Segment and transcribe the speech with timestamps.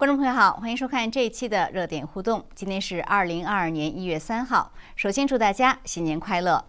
[0.00, 2.42] 观众朋友好，欢迎收看这一期的热点互动。
[2.54, 6.64] 今天是二零二二年一月三号，首先祝大家新年快乐。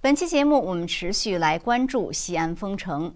[0.00, 3.12] 本期节目我们持续来关注西安封城。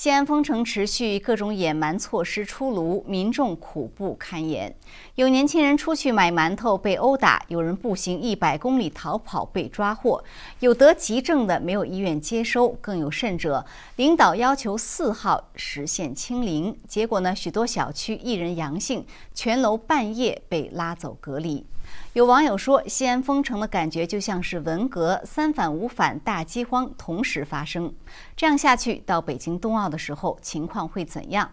[0.00, 4.74] 西安封城持续，各种野蛮措施出炉，民众苦不堪言。
[5.16, 10.24] 有年轻人出去买馒头被殴打，有人步行一百公里逃跑被抓获，
[10.60, 13.62] 有得急症的没有医院接收，更有甚者，
[13.96, 19.04] 领导要求四号实现清零，结果呢，许多小区一人阳性，
[19.34, 21.66] 全楼半夜被拉走隔离。
[22.12, 27.94] 有网友说，西安封城的感觉就像是文革三反五反大饥荒同时发生。
[28.36, 31.50] 这样下去，到北京冬奥的时候，情况会怎样？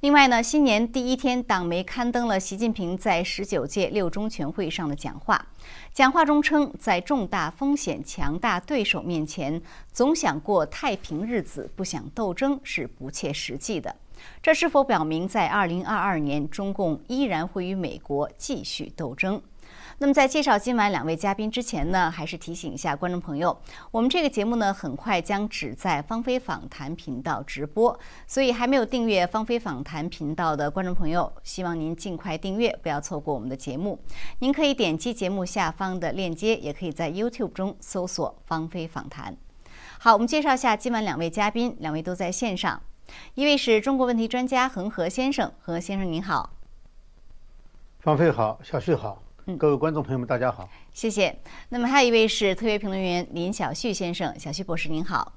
[0.00, 5.46] 另外呢，新年第一天，党媒刊登了习近平在十九届六中全会上的讲话。
[5.94, 13.94] 讲话中称，在重大风险、强大对手面前，总想过太平日子，不想斗争是不切实际的。
[14.42, 19.40] 这是否表明，在二零二二年，中共依然会与美国继续斗争？
[19.98, 23.56] 那么在介绍今晚两位嘉宾之前呢，还是提醒一下观众朋友，
[23.90, 33.98] 我们这个节目呢很快将只在芳菲访谈频道直播，所以还没有订阅芳菲访谈频道的观众朋友，希望您尽快订阅，不要错过我们的节目。
[34.40, 39.36] 您可以点击节目下方的链接，也可以在 YouTube 中搜索“芳菲访谈”。
[39.98, 42.82] 好，我们介绍一下今晚两位嘉宾，两位都在线上，
[43.34, 46.54] 一位是中国问题专家恒河先生，何先生您好。
[48.00, 49.22] 芳菲好，小旭好。
[49.58, 51.36] 各位观众朋友们，大家好，谢谢。
[51.70, 55.32] 那么还有一位是特约评论员林小旭先生，小旭博士您好。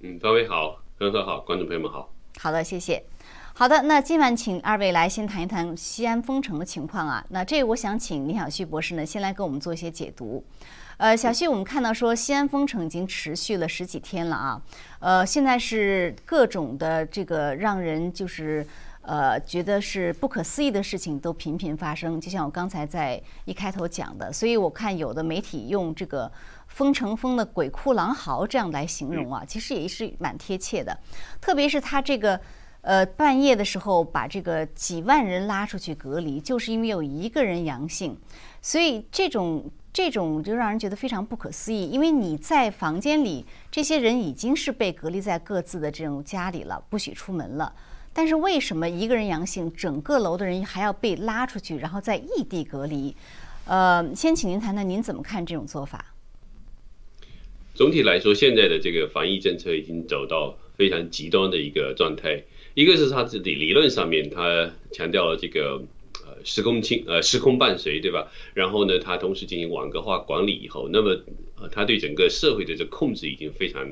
[0.00, 2.10] 嗯，各位好，哥哥好，观众朋友们好。
[2.38, 3.04] 好的，谢谢。
[3.52, 7.22] 好的，那今晚请二位来先谈一谈西安封城的情况啊。
[7.28, 10.42] 那这我想请林小旭博士呢，先来给我们做一些解读。
[10.96, 14.62] 呃，小旭，我们看到说西安封城已经持续了十几天了啊。
[15.00, 18.66] 呃，现在是各种的这个让人就是。
[19.06, 26.30] 呃，觉得是不可思议的事情都频频发生，就像我刚才在一开头讲的，所以我看有的媒体用这个
[26.66, 30.98] “封城封的鬼哭狼嚎”这样来形容啊，其实也是蛮贴切的。
[31.40, 32.40] 特别是他这个，
[32.80, 38.18] 呃，半夜的时候把这个几万人拉出去隔离，就是因为有一个人阳性，
[38.60, 41.86] 所以这种这种就让人觉得非常不可思议。
[41.86, 47.72] 因为你在房间里，这些人已经是被隔离在各自的这种家里了，不许出门了。
[48.16, 53.14] 但是为什么一个人阳性，整个楼的人还要被拉出去，然后在异地隔离？
[53.66, 56.14] 呃，先请您谈谈您怎么看这种做法？
[57.74, 62.42] 总体来说，现在的这个防疫政策已经走到非常极端的一个状态。
[62.72, 65.82] 一个是他自己理论上面，他强调了这个
[66.24, 68.32] 呃时空清呃时空伴随，对吧？
[68.54, 71.10] 然后呢，他同时进行网格化管理以后，那么
[71.60, 73.86] 呃他对整个社会的这控制已经非常。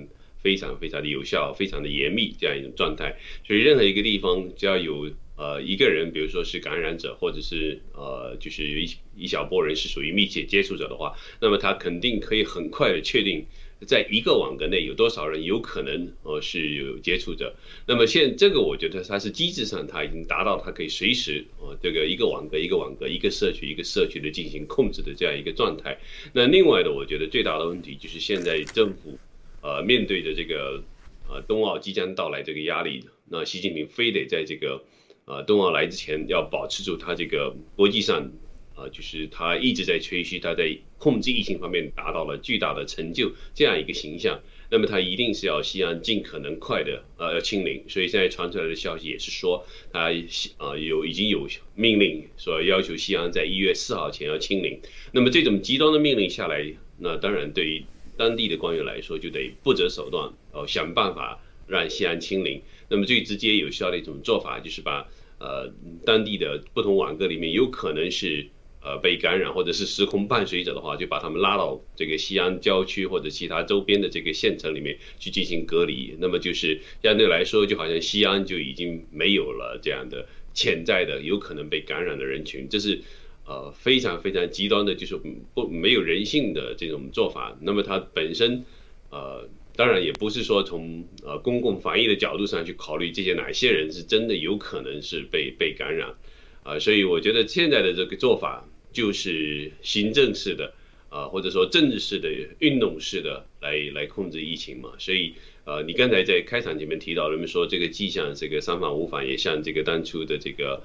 [0.44, 3.16] 非常非常的有效，非常的严密这样一种状态，
[3.46, 13.46] 所以任何一个地方只要有呃一个人，比如说是感染者，或者是呃就是有一一小波人是属于密切接触者的话，那么他肯定可以很快的确定
[13.86, 17.56] 在一个网格内有多少人有可能呃是有接触者。
[17.86, 25.96] 那么现这个我觉得它是机制上它已经达到它可以随时呃这个一个网格一个网格一个社区一个社区的进行控制的这样一个状态。
[26.34, 29.18] 那另外的我觉得最大的问题就是现在政府。
[29.64, 30.84] 呃，面对着这个
[31.26, 34.84] 呃冬奥即将到来这个压力，那习近平非得在这个
[35.24, 38.30] 呃冬奥来之前要保持住他这个国际上，
[38.76, 49.64] 呃，就是他一直在吹嘘他在控制疫情方面达到了巨大的成就这样一个形象，那么他一定是要西安尽可能快的呃要清零，所以现在传出来的消息也是说
[49.94, 50.12] 他
[50.58, 54.78] 呃有已经有命令说要求西安在一月四号前要清零，
[55.12, 57.84] 那么这种极端的命令下来，那当然对于。
[58.16, 62.62] 当地的官员来说，就得不择手段，哦，想办法让西安清零。
[62.88, 65.08] 那么最直接有效的一种做法，就是把
[65.38, 65.72] 呃
[66.04, 68.46] 当地的不同网格里面有可能是
[68.82, 76.14] 呃被感染或者是时空伴随者的话，就把他们拉到这个西安郊区或者其他周边的这个县城里面去进行隔离。
[76.18, 82.68] 那么就是相对来说，就好像西安就已经没有了这样的潜在的有可能被感染的人群。
[82.68, 83.02] 这是。
[83.46, 85.20] 呃，非常非常极端的，就是
[85.52, 87.54] 不没有人性的这种做法。
[87.60, 88.64] 那么它本身，
[89.10, 89.46] 呃，
[89.76, 96.14] 当然也不是说从呃公共防疫的角度上去考虑这些哪些人是真的有可能是被被感染，
[96.62, 100.72] 啊，所以我觉得现在的这个做法就是行政式的，
[101.10, 102.30] 啊，或者说政治式的
[102.60, 104.92] 运动式的来来控制疫情嘛。
[104.98, 105.34] 所以，
[105.66, 110.82] 呃，你刚才在开场前面提到，人们说这个迹象这个三反五反，也像这个当初的这个。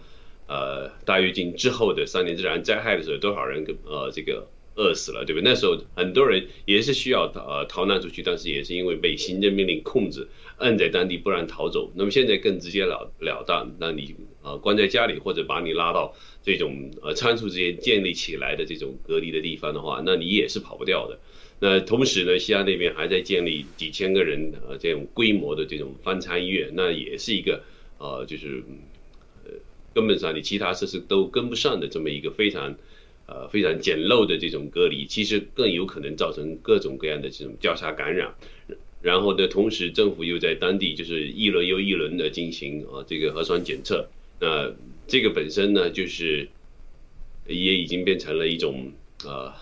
[0.49, 5.43] 呃，大跃进之后的三年自然灾害的时候，多少人呃这个饿死了，对不对？
[5.43, 11.91] 那时候很多人也是需要呃逃难出去，但是也是因为被行政命令控制，摁在当地不让逃走。
[11.95, 21.19] 那么现在更直接了了当，那你呃关在家里，或者把你拉到这种呃仓促之间建立起来的这种隔离的地方的话，那你也是跑不掉的。
[21.59, 27.61] 那同时呢，西安那边还在建立几千个人呃这种规模的这种方舱医院，那也是一个
[27.97, 28.63] 呃就是
[29.93, 32.75] 根本上你其他设施都跟不上的这么一个非常。
[33.31, 38.33] 呃，非常简陋的这种隔离，其实更有可能造成各种各样的这种交叉感染。
[39.03, 44.09] 然后的同时，政府又在当地就是一轮又一轮的进行啊这个核酸检测。
[44.39, 44.73] 那
[45.07, 46.49] 这个本身呢，就是
[47.45, 48.91] 也已经变成了一种
[49.23, 49.53] 呃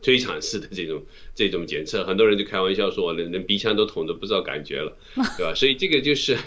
[0.00, 1.02] 摧残式的这种
[1.34, 2.04] 这种检测。
[2.04, 4.96] 很多人就开玩笑说，连连鼻腔都捅的不知道感觉了，
[5.36, 5.52] 对吧？
[5.52, 6.38] 所以这个就是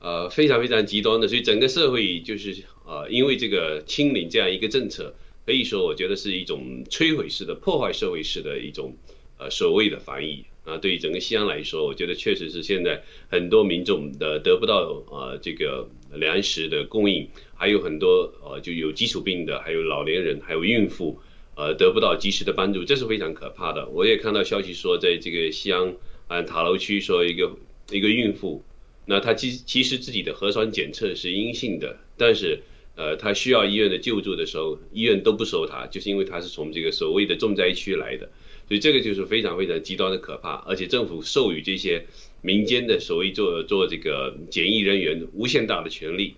[0.00, 1.28] 呃非常非常极端的。
[1.28, 5.14] 所以整个社会就是呃因为这个清零这样一个政策。
[5.46, 8.94] 可以说，我觉得是一种摧毁式的、破坏社会式的一种，
[9.36, 10.76] 呃，所谓的防疫啊。
[10.76, 17.26] 对于整个西安来说，我觉得确实是现在很多民众的得不到呃这个粮食的供应，
[17.56, 21.18] 还有很多呃就有基础病的，还有老年人，还有孕妇，
[21.56, 23.88] 呃得不到及时的帮助，这是非常可怕的。
[23.88, 25.96] 我也看到消息说，在这个西安
[26.28, 27.56] 嗯塔楼区说一个
[27.90, 28.62] 一个孕妇，
[29.06, 32.60] 那他其其实自己的核酸检测是阴性的，但是。
[32.96, 38.28] 呃，他需要医院的救助的时候，医院都不收他，就是因为他是从这个所谓的重灾区来的，
[38.68, 40.56] 所以这个就是非常非常极端的可怕。
[40.66, 42.04] 而且政府授予这些
[42.42, 46.34] 民间的所谓做做这个检疫人员无限大的权利，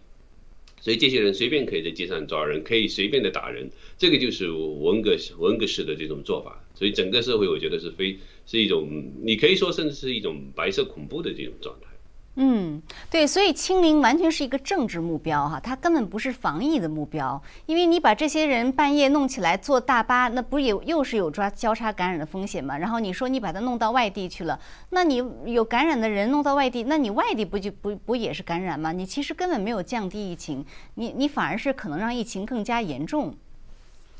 [0.81, 6.65] 所以这些人随便可以在街上抓人，可以随便的打人，这个就是文革文革式的这种做法。
[6.77, 11.89] 所以整个社会我觉得是非是一种，你可以说甚至是一种白色恐怖的这种状态。
[12.37, 12.81] 嗯，
[13.11, 17.41] 对，所以清零完全是一个政治目标哈，它根本不是防疫的目标。
[17.67, 22.79] 因为你把这些人半夜弄起来坐大巴，那不也又是有抓交叉感染的风险吗？
[22.79, 24.59] 然后你说你把它弄到外地去了，
[24.91, 28.93] 那你有感染的人弄到外地，那你外地不就不不也是感染吗？
[28.93, 30.65] 你其实根本没有降低疫情，
[30.95, 33.35] 你你反而是可能让疫情更加严重。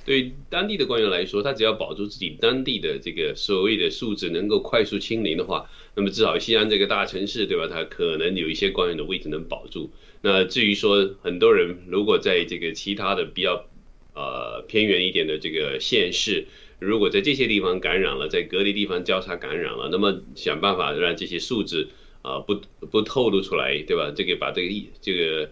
[0.05, 7.69] 对当地的官员来说，他只要保住自己当地的这个所谓的数字能够快速清零的话，那么至少西安这个大城市，对吧？
[7.69, 9.91] 他可能有一些官员的位置能保住。
[10.21, 13.67] 那至于说很多人如果在这个其他的比较
[14.15, 16.47] 呃偏远一点的这个县市，
[16.81, 21.91] 如果在这些地方感染了，在隔离地方交叉感染了，那么想办法让这些数字
[22.23, 22.61] 啊不
[22.91, 24.13] 不透露出来，对吧？
[24.17, 25.51] 这个把这个疫这个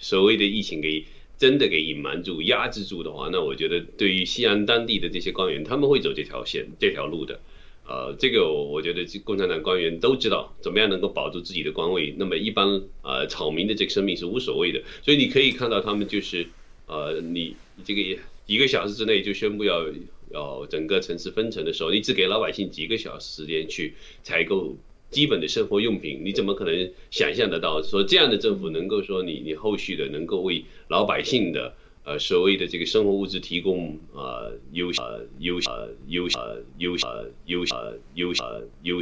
[0.00, 1.04] 所谓的疫情给。
[1.42, 7.40] 真的给隐瞒住、压制住的话，那我觉得对于西安当地的这些官员，他们会走这条线、这条路的。
[7.84, 12.14] 呃，这个我觉得共产党官员都知道怎么样能够保住自己的官位。
[12.16, 16.46] 那么一般呃草民的这个生命是无所谓的，所以你可以看到他们就是
[16.86, 19.84] 呃你这个一个小时之内就宣布要
[20.30, 24.76] 要整个城市封城的时候，你只给老百姓几个小时时间去采购。
[25.12, 38.98] 基本的生活用品，你怎么可能想象得到说这样的政府能够说你你后续的能够为老百姓的呃所谓的这个生活物资提供呃优呃优呃优呃优呃优呃优呃优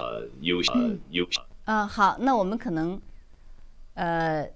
[0.00, 1.28] 呃优呃优
[1.66, 3.00] 呃好，那我们可能
[3.94, 4.55] 呃。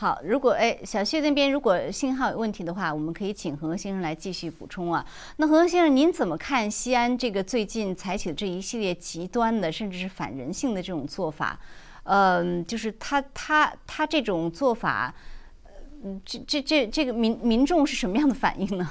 [0.00, 5.04] 好，如果哎，小旭那边如果信号有问题的话，我们可以请何先生来继续补充啊。
[5.36, 11.60] 那何先生，您怎么看西安这个最近采取的这一系列极端的，甚至是反人性的这种做法？
[12.04, 15.14] 嗯，就是他他他这种做法，
[16.02, 18.88] 嗯，这这这这个民民众是什么样的反应呢？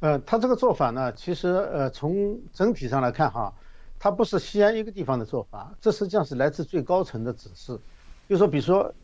[0.00, 3.52] 呃，他这个做法呢，其实呃，从整体上来看哈，
[3.98, 7.78] 它不是西安一个地方的做法，这实际上是来自最高层的指示。
[8.26, 8.94] 就说，比如说，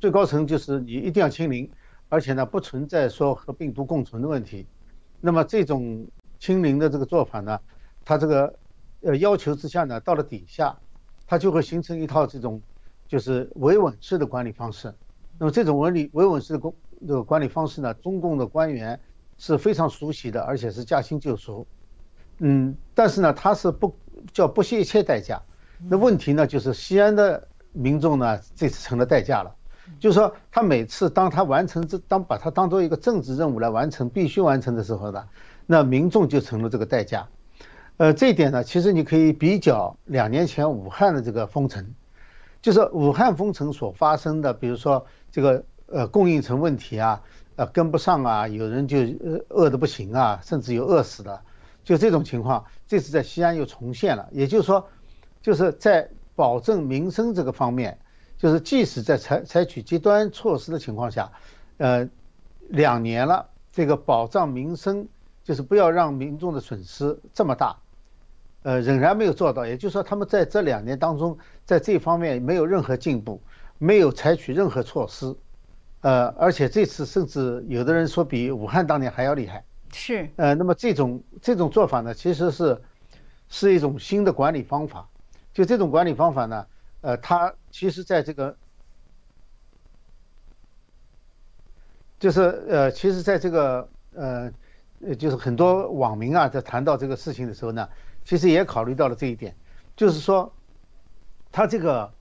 [0.00, 1.70] 最高层就是你一定要清零，
[2.08, 4.66] 而且呢不存在说和病毒共存的问题。
[5.20, 6.06] 那么这种
[6.38, 7.60] 清零的这个做法呢，
[8.06, 8.54] 它这个
[9.02, 10.78] 呃要求之下呢，到了底下，
[11.26, 12.62] 它就会形成一套这种
[13.06, 14.94] 就是维稳式的管理方式。
[15.38, 18.98] 那么这种维理维稳式的公这个管理方式呢，中共的官员
[19.36, 21.66] 是非常熟悉的，而且是驾轻就熟。
[22.38, 23.94] 嗯，但是呢，他是不
[24.32, 25.42] 叫不惜一切代价。
[25.78, 27.46] 那问题呢，就是西安的。
[27.72, 29.54] 民众呢，这次成了代价了，
[29.98, 35.28] 就是说，他每次当他完成这，当把它当做一个政治任务来完成，必须完成的时候呢，
[35.66, 37.28] 那民众就成了这个代价。
[37.96, 41.94] 呃，这一点呢，其实你可以比较两年前武汉的这个封城，
[42.62, 47.22] 就是武汉封城所发生的，比如说这个呃供应层问题啊，
[47.56, 51.42] 呃跟不上啊，有人就呃饿得不行啊，甚至有饿死的，
[51.84, 54.28] 就这种情况，这次在西安又重现了。
[54.32, 54.88] 也就是说，
[55.42, 56.10] 就是在。
[56.40, 57.98] 保证民生这个方面，
[58.38, 61.30] 就是即使在采采取极端措施的情况下，
[61.76, 62.08] 呃，
[62.70, 65.06] 两年了，这个保障民生，
[65.44, 67.76] 就是不要让民众的损失这么大，
[68.62, 69.66] 呃，仍然没有做到。
[69.66, 73.42] 也就是说，他们在这两年当中，在这方面没有任何进步，
[73.76, 75.36] 没有采取任何措施，
[76.00, 79.62] 呃，而且这次甚至有的人说比武汉当年还要厉害。
[79.92, 80.26] 是。
[80.36, 82.80] 呃，那么这种这种做法呢，其实是
[83.50, 85.06] 是一种新的管理方法。
[85.52, 86.66] 就这种管理方法呢，
[87.00, 88.56] 呃，它其实在这个。
[92.18, 94.52] 就是呃，其实在这个呃，
[95.18, 97.88] 就是很多网民啊，在谈到这个事情的时候呢，
[98.26, 99.56] 其实也考虑到了这一点，
[99.96, 100.52] 就是说，
[101.50, 102.12] 他这个，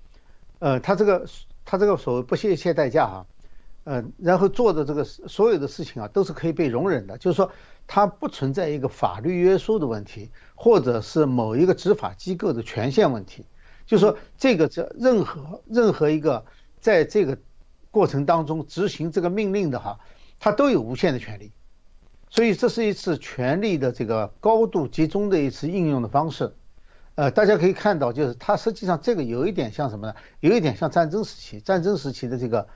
[0.60, 1.28] 呃，他这个
[1.66, 3.28] 他这个所谓不惜一切代价哈，
[3.84, 7.52] 呃，然后做的这个所有的事情啊，都是可以被容忍的，就是说，
[7.90, 13.44] 它不存在一个法律约束的问题，或者是某一个执法机构的权限问题，
[13.86, 16.46] 就是说，这个这任何任何一个
[16.80, 17.38] 在这个。
[17.92, 20.00] 过程当中执行这个命令的哈，
[20.40, 21.52] 他都有无限的权利，
[22.30, 26.54] 所以这是一次权力的这个高度集中的一次应用的方式。
[27.16, 30.14] 呃，大家可以看到，就是它实际上这个有一点像什么呢？
[30.40, 32.68] 有一点像战争时期，战争时期的这个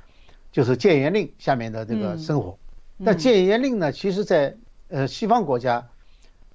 [0.51, 2.57] 就是戒严令下面的这个生活。
[2.97, 4.57] 那戒严令呢，其实在
[4.89, 5.89] 呃西方国家，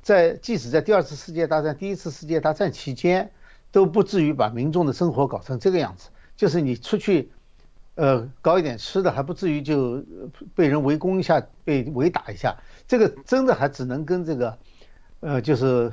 [0.02, 3.30] 在即使在第二次世界大战、第一次世界大战期间，
[3.72, 7.30] 都不至于把民众的生活搞成这个样子，就是你出去。
[8.00, 10.04] 呃，搞一点吃的还不至于就
[10.54, 12.56] 被人围攻一下，被围打一下，
[12.86, 14.56] 这个真的还只能跟这个，
[15.18, 15.90] 呃，就是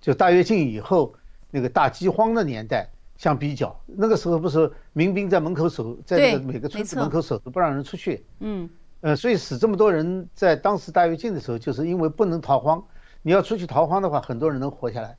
[0.00, 1.14] 就大跃进以后
[1.50, 2.88] 那个大饥荒的年代
[3.18, 3.78] 相比较。
[3.84, 8.24] 那个时候不是民兵在门口守，在那个每个村子门口守着，不让人出去。
[8.38, 8.70] 嗯。
[9.00, 12.84] 呃，所以死这么多人，在当时大跃进的时候，就是因为不能逃荒。
[13.22, 15.16] 你要出去逃荒的话，很多人能活下来。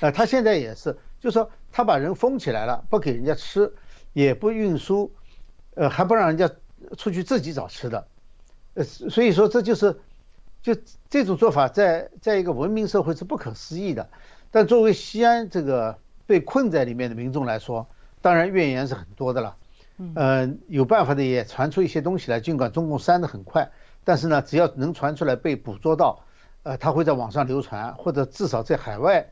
[0.00, 3.72] 呃，他现在也是，就是说他把人封起来了，不给人家吃。
[4.12, 5.12] 也不运输，
[5.74, 6.50] 呃，还不让人家
[6.98, 8.08] 出去自己找吃的，
[8.74, 10.00] 呃，所以说这就是，
[10.62, 10.74] 就
[11.08, 14.10] 这种做法在在一个文明社会是不可思议的。
[14.50, 17.86] 但作为西安这个被困在里面的民众来说，
[18.20, 19.56] 当然怨言是很多的了。
[20.14, 23.70] 嗯，有办法的也传出一些东西来，尽管中共删的很快，
[24.02, 26.24] 但是呢，只要能传出来被捕捉到，
[26.62, 29.28] 呃，它会在网上流传，或者至少在海外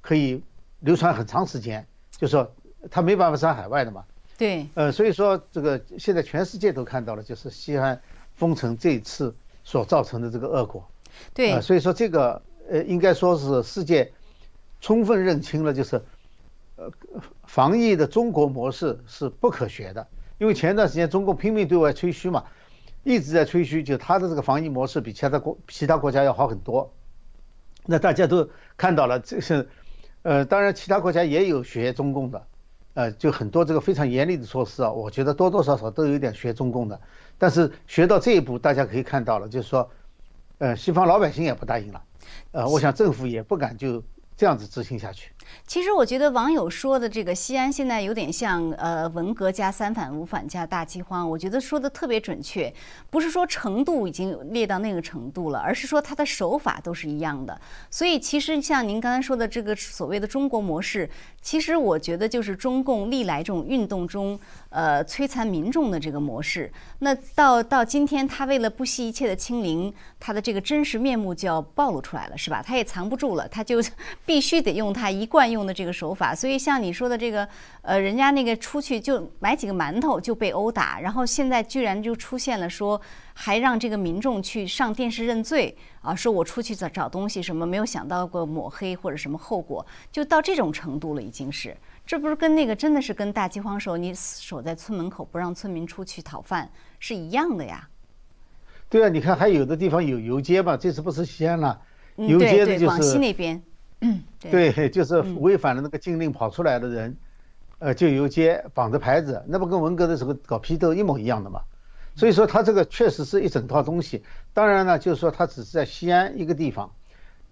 [0.00, 0.42] 可以
[0.80, 2.50] 流传很长时间，就说
[2.90, 4.04] 它没办法删海外的嘛。
[4.38, 8.00] 对，呃，所以说这个现在全世界都看到了，就是西安
[8.34, 10.88] 封城这一次所造成的这个恶果。
[11.34, 14.12] 对，所以说这个呃，应该说是世界
[14.80, 16.02] 充分认清了，就是
[16.76, 16.90] 呃，
[17.44, 20.06] 防疫的中国模式是不可学的。
[20.38, 22.44] 因为前段时间中共拼命对外吹嘘嘛，
[23.02, 26.92] 一直在吹嘘，就他的这个防疫模式比其他国其他国家要好很多。
[27.86, 29.68] 那大家都看到了，这是
[30.22, 32.46] 呃，当然其他国家也有学中共的。
[32.94, 36.98] 呃，就很多这个非常严厉的措施啊，我觉得多多少少都有点学中共的，
[37.36, 39.90] 但是学到这一步，大家可以看到了，就是说，
[40.56, 42.02] 呃，西方老百姓也不答应了，
[42.52, 44.02] 呃，我想政府也不敢就
[44.34, 45.30] 这样子执行下去。
[45.66, 52.72] 其实我觉得网友说的这个西安现在有点像呃文革加三反五反加大饥荒，我觉得说的特别准确，
[53.10, 57.60] 不是说程度已经列到那个程度了，而是说他的手法都是一样的。
[57.90, 61.08] 所以其实像您刚才说的这个所谓的中国模式，
[61.40, 64.38] 其实我觉得就是中共历来这种运动中
[64.70, 66.70] 呃摧残民众的这个模式。
[66.98, 72.62] 那到到今天，他为了不惜一切的清零，他的这个真实面目就要暴露出来了，是吧？
[72.62, 73.80] 他也藏不住了，他就
[74.26, 75.35] 必须得用他一贯。
[75.36, 77.46] 惯用的这个手法，所以像你说的这个，
[77.82, 82.98] 呃，人家那个出去就买几个馒头就被殴打，然后现在居然就出现了说，
[83.34, 91.76] 还让这个民众去上电视认罪啊，说我出去找找东西什么，没有想到过抹黑或者什么后果，就到这种程度了，已经是，
[92.06, 97.86] 这不是跟那个真的是跟大饥荒时候你守在村门口不让村民出去讨饭是一样的呀？
[98.88, 101.78] 对啊，你看还有的地方有游街嘛，这次不是西安了，
[102.16, 103.62] 游街的就是广西那边。
[104.40, 107.16] 对，就是违反了那个禁令跑出来的人，
[107.78, 111.62] 呃，就游街绑着牌子，那不跟文革的时候搞批斗一模一样的嘛？
[112.14, 114.22] 所以说他这个确实是一整套东西。
[114.52, 116.92] 当然呢，就是说他只是在西安一个地方，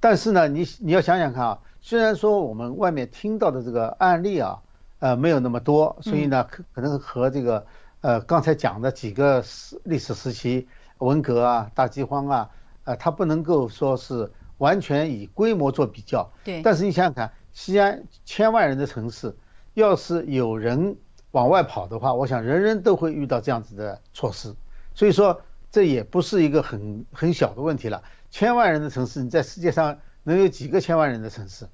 [0.01, 4.61] 但是呢，你你要想想看啊，虽然说我们外面听到的这个案例啊，
[5.01, 7.67] 呃，没有那么多，所以呢，可可能和这个
[8.01, 12.51] 呃刚才讲的几个时历史时期，文革啊、大饥荒啊，
[12.85, 14.31] 呃，它不能够说是。
[14.65, 16.63] 完全以规模做比较，对。
[16.63, 19.37] 但是你想想看，西安千万人的城市，
[19.75, 20.97] 要是有人
[21.33, 24.55] 往外跑的话，我想人人都会遇到这样子的措施。
[24.95, 28.03] 所以说，这也不是一个很很小的问题了。
[28.31, 31.69] 千万人的城市，你在世界上能有几个千万人的城市？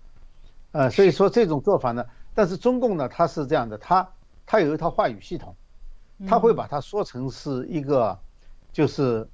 [0.73, 2.05] 呃，所以说这种做法呢，
[2.35, 4.11] 但是中共呢，它是这样的，它
[4.47, 5.55] 它有一套话语系统，
[6.27, 8.19] 它会把它说成是一个，
[8.73, 9.29] 就是。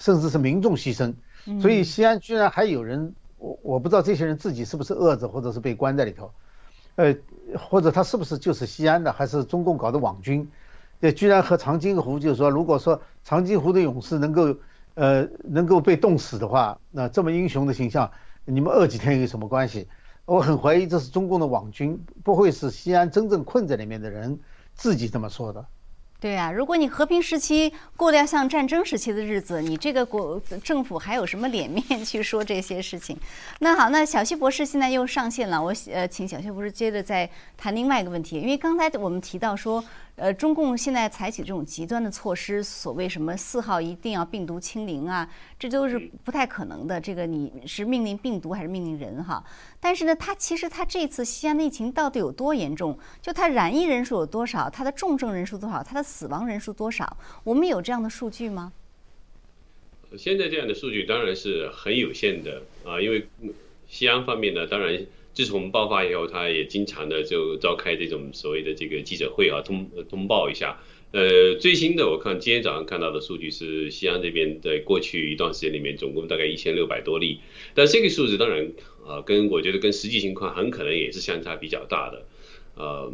[0.00, 1.12] 甚至是民众牺牲。
[1.60, 6.30] 所以西安居然还有人，我我不知道这些人自己是不是饿着，或者是被关在里头，
[6.96, 7.16] 呃，
[7.58, 10.50] 或者他是不是就是西安的，还是中共搞的网军？
[11.00, 14.56] 这居然和长津湖，就是说，如果说长津湖的勇士能够，
[14.94, 18.10] 呃，能够被冻死的话，那这么英雄的形象，
[18.44, 19.88] 你们饿几天有什么关系？
[20.24, 24.40] 我很怀疑这是中共的网军，不会是西安真正困在里面的人
[24.74, 25.64] 自己这么说的。
[26.20, 33.16] 对啊，如果你和平时期过得要像战争时期的日子，你这个国政府还有什么脸面 去说这些事情？
[33.60, 39.84] 那好，那小旭博士现在又上线了，我呃，请小旭博士接着再谈另外一个问题，因为刚才我们提到说。
[40.18, 47.00] 呃，中共现在采取这种极端的措施，所谓什么四号一定要病毒清零啊，这都是不太可能的。
[47.00, 49.42] 这个你是命令病毒还是命令人哈？
[49.78, 52.98] 但是呢，他其实他这次西安的疫情到底有多严重？
[53.22, 54.68] 就他染疫人数有多少？
[54.68, 55.82] 他的重症人数多少？
[55.84, 57.16] 他的死亡人数多少？
[57.44, 58.72] 我们有这样的数据吗？
[60.16, 63.28] 现在这样的数据当然是很有限的啊，因为
[63.86, 65.00] 西安方面呢，当然。
[65.38, 70.80] 自从爆发以后，他也经常的就召开这种所谓的这个记者会啊，通通报一下。
[71.12, 77.38] 呃，最新的我看今天早上看到的数据是，西安这边在过去一段时间里面，总共大概一千六百多例。
[77.72, 78.72] 但这个数字当然
[79.06, 82.26] 啊，跟我觉得跟实际情况很可能也是相差比较大的。
[82.74, 83.12] 呃，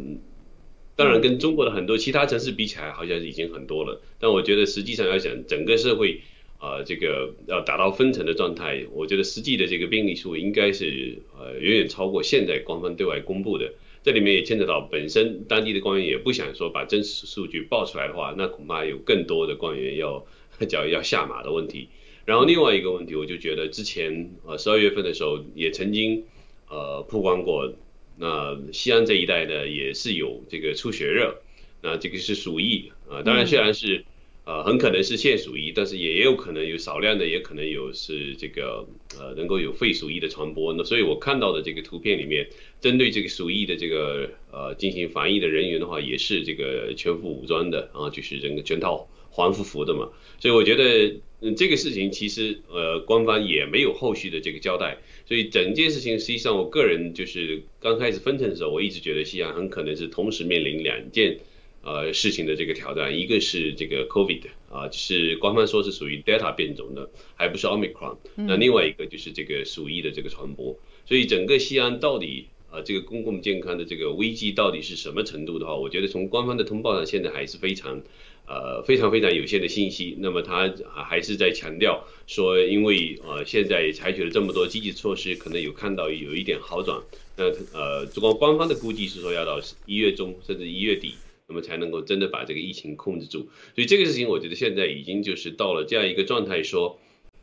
[0.95, 4.01] 当然跟中国的很多其他城市比起来，好像已经很多了。
[4.19, 6.21] 但我觉得实际上要想整个社会。
[6.57, 13.73] 呃，这个要达到分层的状态，我觉得实际的这个病例数应该是呃远远超过现在官方对外公布的。
[14.03, 20.25] 这里面也牵扯到本身当地的官员也不想说把真实数据报出来的话，那恐怕有更多的官员要
[20.67, 21.89] 叫要下马的问题。
[22.23, 26.23] 然后另外一个问题，我就觉得之前呃十二月份的时候也曾经
[26.69, 27.73] 呃曝光过，
[28.17, 31.41] 那西安这一带呢也是有这个出血热，
[31.81, 34.05] 那这个是鼠疫啊，当然虽然是。
[34.45, 38.87] 呃，很可能是腺鼠疫，但是也有可能有少量的，也可能有是这个
[39.19, 40.71] 呃，能够有肺鼠疫的传播。
[40.73, 42.47] 那所以我看到的这个图片里面，
[42.79, 50.09] 针对这个鼠疫的这个呃进行防疫的人员的话，也是这个全副武装的啊，就是整个全套防护服的嘛。
[50.39, 54.99] 所以我觉得嗯，这个事情其实呃，官方也没有后续的这个交代。
[55.25, 61.39] 所以整件事情实际上，我个人就是刚开始分成的时候，我一直觉得西安很可能是同时面临两件。
[61.85, 68.17] 呃，事情的这个挑战，一个是这个 COVID 啊，就是官方说是属于 Delta 变种的，还不是 Omicron。
[68.33, 70.75] 那另外一个就是这个鼠疫的这个传播。
[71.05, 78.01] 所以整个西安到底啊，这个公共健康的这个危机到底是什么程度的话，我觉得从官方的通报上，现在还是非常
[78.47, 80.15] 呃非常非常有限的信息。
[80.17, 86.99] 那么他还是在强调说，因为呃现在采取了这么多积极措施，可能有看到有一点好转。
[87.37, 87.43] 那
[87.77, 91.13] 呃，这个官方的估计是说要到一月中甚至一月底。
[91.47, 96.99] 那么才能够真的把这个疫情控制住，所以这个事情我觉得现在已经就是到了这样一个状态，说，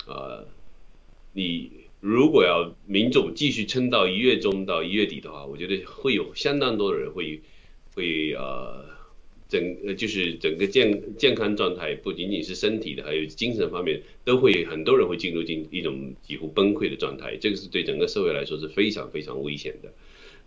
[0.09, 0.49] 呃，
[1.33, 7.41] 你如果要民众继续撑到一月中到一月底的话，我觉得会有相当多的人会
[7.95, 8.85] 会呃
[9.49, 19.93] 整呃就是整个健健康状态不仅仅是身体的，还有精神方面都会很多人会进入进一种几乎崩溃的状态，这个是对整个社会来说是非常非常危险的，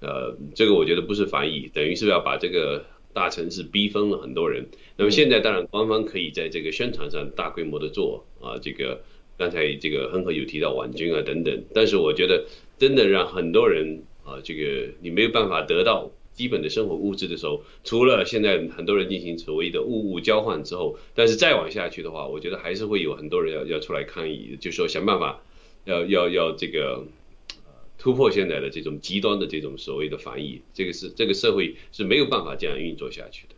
[0.02, 2.86] 呃，这个我觉得不是防疫，等于是要把这个。
[3.15, 9.01] 大城市逼疯了很多人，那么现在当然官方可以在这个宣传上大规模的做啊，这个
[9.38, 12.45] 刚才这个恒河有提到网军啊等等，但是我觉得
[12.78, 25.41] 真的让很多人啊，这个你没有办法得到基本的生活物质的时候，除了现在很多人进行所谓的物物交换之后，但是再往下去的话，我觉得还是会有很多人要要出来抗议，就说想办法
[25.86, 27.06] 要要要这个。
[28.06, 33.56] 突破现在的这种极端的这种所谓的防疫，这个是这个社会是没有办法这样运作下去的。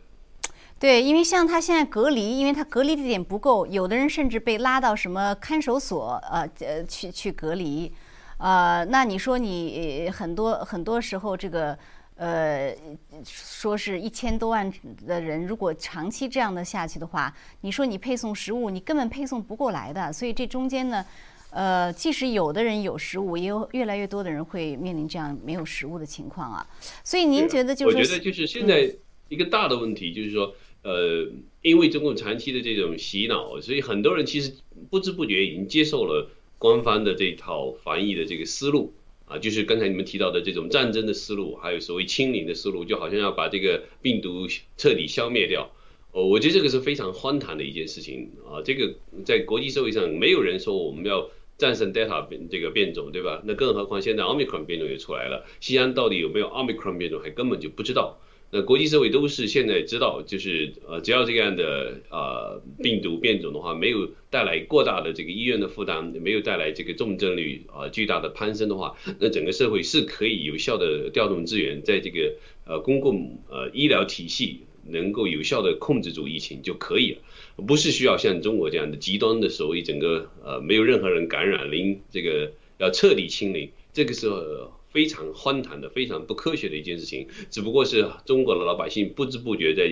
[0.78, 7.92] 对，因为像他现在隔离，因为他隔离地点不够，有的人甚至被拉到什么看守所，呃呃去去隔离，
[8.38, 11.78] 呃，那你说你很多很多时候这个
[12.16, 12.74] 呃
[13.22, 14.72] 说是一千多万
[15.06, 17.30] 的人，如果长期这样的下去的话，
[17.60, 21.04] 你说你配送食物，你根本配送不过来的，所以这中间呢。
[21.50, 26.66] 呃，即使有的人有食物，也有越来越多的人会面临这样没有食物的情况啊。
[27.02, 27.96] 所以您觉得就是？
[27.96, 28.94] 我觉得就是现在
[29.30, 31.26] 一个大的问题就是说，呃，
[31.62, 34.52] 因为中共长期的这种洗脑，所以很多人其实
[34.90, 38.92] 不知不觉已经接受了官方的这套防疫的这个思路
[39.24, 45.70] 啊，就是刚才你们提到的这种战争的思路，还有所谓清零的思路，就好像要把这个病毒彻底消灭掉。
[46.12, 48.60] 哦，我觉得这个是非常荒唐的一件事情啊！
[48.62, 51.26] 这个在国际社会上没有人说我们要。
[51.58, 53.42] 战胜 Delta 变这个变种，对吧？
[53.44, 58.18] 那更何况现在 Omicron 变种也出来了，西安到底有没有 Omicron 变种还根本就不知道。
[58.50, 77.18] 那国际社会都是现在知道，就是呃，只要这样的呃病毒变种的话，没有带来过大的这个医院的负担，没有带来这个重症率啊巨大的攀升的话，那整个社会是可以有效的调动资源，在这个呃公共呃医疗体系能够有效的控制住疫情就可以了，
[77.66, 84.72] 不是需要像中国这样的极端的所谓整个呃没有任何人感染零这个要彻底清零，这个时候。
[84.90, 89.86] 非常荒唐的、非常不科学的一件事情，只不过是中国的老百姓不知不觉在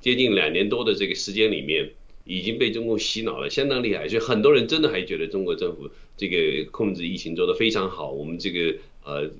[0.00, 1.92] 接近两年多的这个时间里面，
[2.24, 4.08] 已经被中共洗脑了，相当厉害。
[4.08, 9.30] 所以很多人真的还觉得中国政府这个控制疫情做得非常好，我们这个呃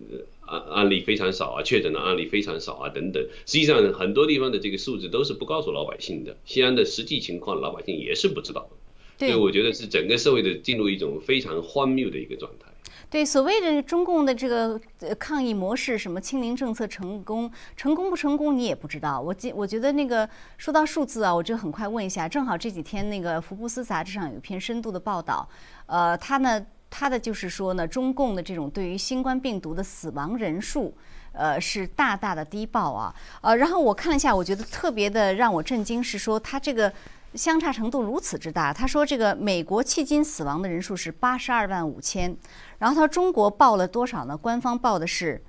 [0.50, 3.22] 案案例非常少啊，确诊的案例非常少啊等等。
[3.46, 8.70] 实际上很多地方的这个数字都是不告诉老百姓的，西安的实际情况老百姓也是不知道的。
[9.18, 12.66] 所以我觉得是整个社会的进入一种非常荒谬的一个状态。
[13.10, 14.80] 对所谓的中共的这个
[15.18, 19.20] 抗疫模式，什么清零政策成功，成功不成功你也不知道。
[19.20, 25.48] 我记我觉得那个说到数字啊，我就很快问一下，正好这几天那个福布斯杂志上有一篇深度的报道，
[25.86, 30.92] 呃，他呢他的就是说呢，中共的这种对于新冠病毒的死亡人数，
[31.32, 36.92] 呃，是大大的低报啊，呃，然后我看了一下，我觉得特别的让我震惊是说他这个。
[37.36, 42.36] 相差程度如此之大，他说这个美国迄今死亡的人数是八十二万五千，
[42.78, 44.36] 然后他说中国报了多少呢？
[44.36, 45.40] 官方报的是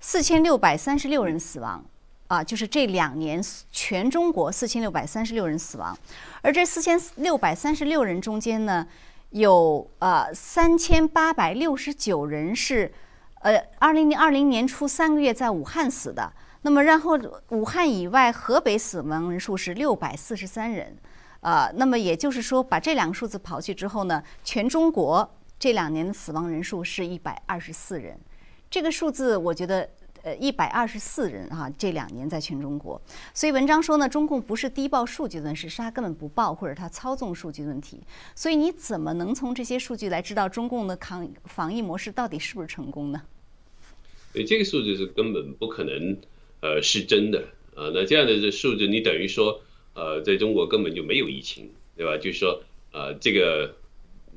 [0.00, 1.84] 四千六百三十六人死亡，
[2.26, 3.40] 啊，就是这两年
[3.70, 5.96] 全中国四千六百三十六人死亡，
[6.40, 8.84] 而这四千六百三十六人中间呢，
[9.32, 12.92] 有呃三千八百六十九人是
[13.40, 17.18] 呃二零零二零年初三个月在武汉死的，那么然后
[17.50, 20.96] 武汉以外河北死亡人数是六百四十三人。
[21.40, 28.16] 呃，那么也就是说，把这两个数字刨去之后呢，全中国这两年的死亡人数是一百二十四人。
[28.70, 29.88] 这个数字，我觉得，
[30.22, 33.00] 呃，一百二十四人啊，这两年在全中国。
[33.34, 38.00] 所以文章说呢，中共不是低报数据的问题，是他根本不报，或者他操纵数据问题。
[38.34, 43.22] 所以你怎么能从这些数据来知道中共的抗防疫模式到底是不是成功呢？
[44.32, 46.16] 对，这个数字是根本不可能，
[46.60, 47.40] 呃，是真的
[47.74, 47.90] 啊。
[47.94, 49.60] 那这样的这数字，你等于说。
[49.94, 52.16] 呃，在中国根本就没有疫情，对吧？
[52.16, 53.74] 就是说，呃，这个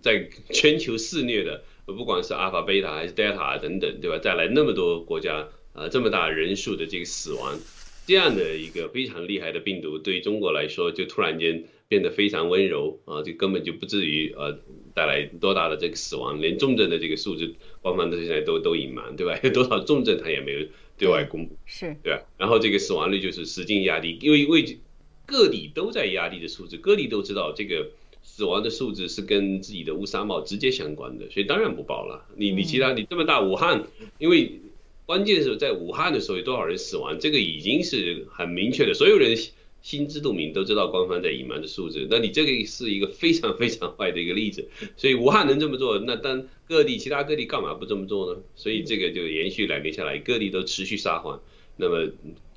[0.01, 4.19] 在全球肆虐的，不管是阿尔法、贝塔还是德尔塔等等，对吧？
[4.21, 7.59] 带来那么多国家，呃，这么大人数的这个死亡，
[8.07, 14.57] 这样的一个非常厉害的病毒，对于中国来说，就突然间变得非常温柔啊，就根本就不至于呃
[14.93, 19.37] 带来多大的这个死亡，连重症的这个数字，官方到现在都都隐瞒，对吧？
[19.43, 20.65] 有多少重症他也没有
[20.97, 22.21] 对外公布，是对吧？
[22.37, 24.79] 然后这个死亡率就是使劲压低，因为为
[25.25, 27.89] 各地都在压低的数字，各地都知道这个
[28.23, 32.25] 死亡的数字是跟自己的乌纱帽直接相关的，所以当然不报了。
[32.37, 33.83] 你你其他你这么大武汉，
[34.19, 34.61] 因为
[35.05, 39.37] 关键是在武汉的时候有多少人死亡，这个已经是很明确的，所有人
[39.81, 42.07] 心知肚明都知道官方在隐瞒的数字。
[42.09, 48.41] 那你这个是一个非常非常坏的一个例子， 所以武汉能这么做，那当各地其他各地干嘛不这么做呢？
[48.55, 51.41] 所以这个就延续两年下来，各地都持续撒谎。
[51.77, 52.11] 那么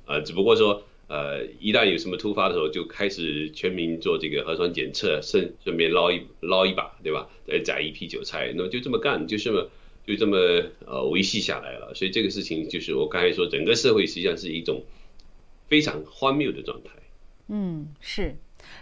[0.05, 0.83] 呃，只不过说。
[1.11, 7.27] 呃，一旦有什么突发的时候，就开始全民做这个核酸检测，顺顺便捞一捞一把，对吧？
[7.47, 9.71] 再宰一批韭菜，那么就这么干，就这么
[10.09, 10.37] 就这么
[10.85, 11.93] 呃维系下来了。
[11.93, 14.83] 所以这个事情就是我刚才说，整个社会实际上是一种
[15.67, 16.91] 非常荒谬的状态。
[17.47, 18.35] 嗯，是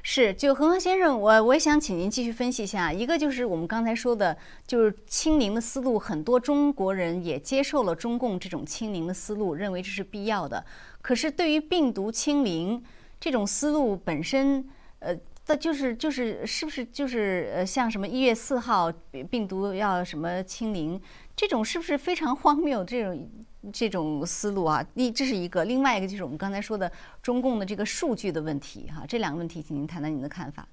[0.03, 10.65] 是，就恒河先生，我我也想请您继续分析一下，一个就是我们刚才说的，就是清零的思路，很多中国人也接受了中共这种清零的思路，认为这是必要的。
[11.01, 12.83] 可是，对于病毒清零
[13.19, 14.67] 这种思路本身，
[14.99, 15.15] 呃，
[15.47, 18.91] 那就是就是是不是就是呃，像什么一月四号
[19.29, 21.01] 病毒要什么清零，
[21.35, 22.83] 这种是不是非常荒谬？
[22.83, 23.29] 这种
[23.71, 29.05] 这种思路啊，一这是一个，另外一个就是我们刚才说的中共的这个数据的问题哈。
[29.07, 30.67] 这两个问题，请您谈谈您的看法。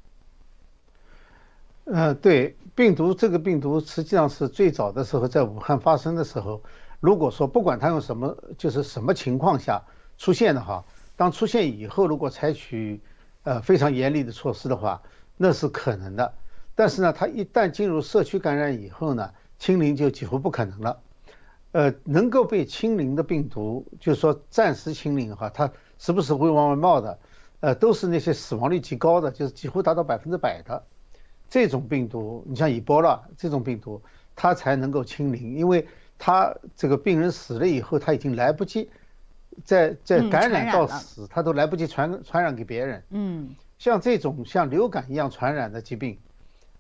[1.85, 6.61] 呃，对，病毒这个病毒实际上是最早的时候在武汉发生的时候，
[6.99, 9.83] 如果说不管它用什么，就是什么情况下。
[10.17, 10.85] 出现的哈，
[11.17, 13.01] 当出现以后，如果采取
[13.45, 15.01] 呃非常严厉的措施的话，
[15.37, 16.35] 那是可能的。
[16.75, 21.01] 但是呢，它一旦进入社区感染以后呢，清零就几乎不可能了。
[21.71, 27.19] 呃，能够被清零的病毒，就是说暂时清零哈，它时不时会往外冒的，
[27.61, 30.85] 呃，都是那些死亡率极高的，就是几乎达到百分之百的
[31.51, 32.45] 这种病毒。
[32.47, 34.03] 你像伊波拉这种病毒，
[34.37, 38.89] 它才能够清零，因为它这个病人死了以后，它已经来不及。
[39.65, 43.03] 在在感染到死，他都来不及传传染给别人。
[43.11, 46.19] 嗯，像这种像流感一样传染的疾病，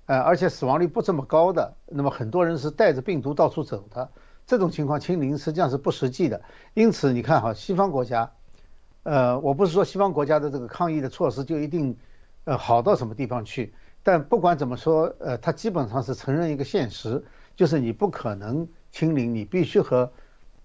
[0.07, 4.09] 呃，而且死亡率不这么高的，那么很多人是带着病毒到处走的，
[4.47, 6.43] 这种情况清零实际上是不实际的。
[6.75, 8.31] 因此你看哈，西方国家，
[9.03, 11.97] 呃，我不是说西方国家的这个抗疫的措施就一定，
[12.45, 17.23] 呃，好到什么地方去，但不管怎么说，呃，它基本上是承认一个现实，
[17.57, 20.11] 就是你不可能清零，你必须和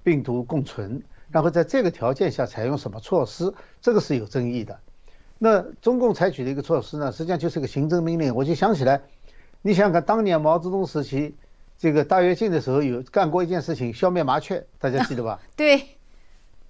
[0.03, 4.79] 病毒共存，然后在这个条件下采用什么措施，这个是有争议的。
[5.37, 8.35] 那中共采取的一个措施呢，实际上就是个行政命令。
[8.35, 9.01] 我就想起来，
[9.61, 11.35] 你想想看，当年毛泽东时期，
[11.77, 15.39] 这个大跃进的时候有干过一件事情，消灭麻雀，大家记得吧？
[15.55, 15.81] 对。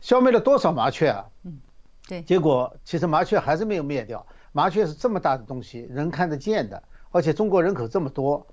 [0.02, 1.26] 消灭了多少麻雀啊？
[1.43, 1.60] 嗯，
[2.08, 2.22] 对。
[2.22, 4.26] 结果其实麻雀还是没有灭掉。
[4.52, 8.45] 麻雀是这么大的东西，人看得见的，而且中国人口这么多，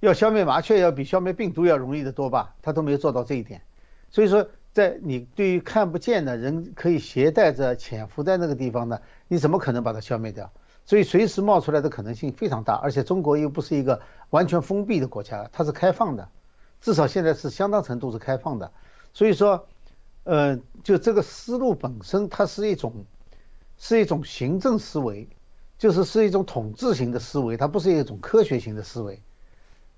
[0.00, 2.54] 要消灭麻雀要比消灭病毒要容易得多吧？
[2.62, 3.60] 他都没有做到这一点。
[4.10, 10.52] 所以说，在你对于看不见的人可以携带着潜伏在那个地方呢，你怎么可能把它消灭掉？
[10.86, 12.74] 所以随时冒出来的可能性非常大。
[12.74, 16.28] 而且中国又不是一个完全封闭的国家，它是开放的，
[16.80, 18.72] 至少现在是相当程度是开放的。
[19.12, 19.66] 所以说。
[20.22, 23.06] 呃，就这个思路本身，它是一种，
[23.78, 25.26] 是一种行政思维，
[25.78, 29.22] 就是是一种统治型的思维，它不是一种科学型的思维。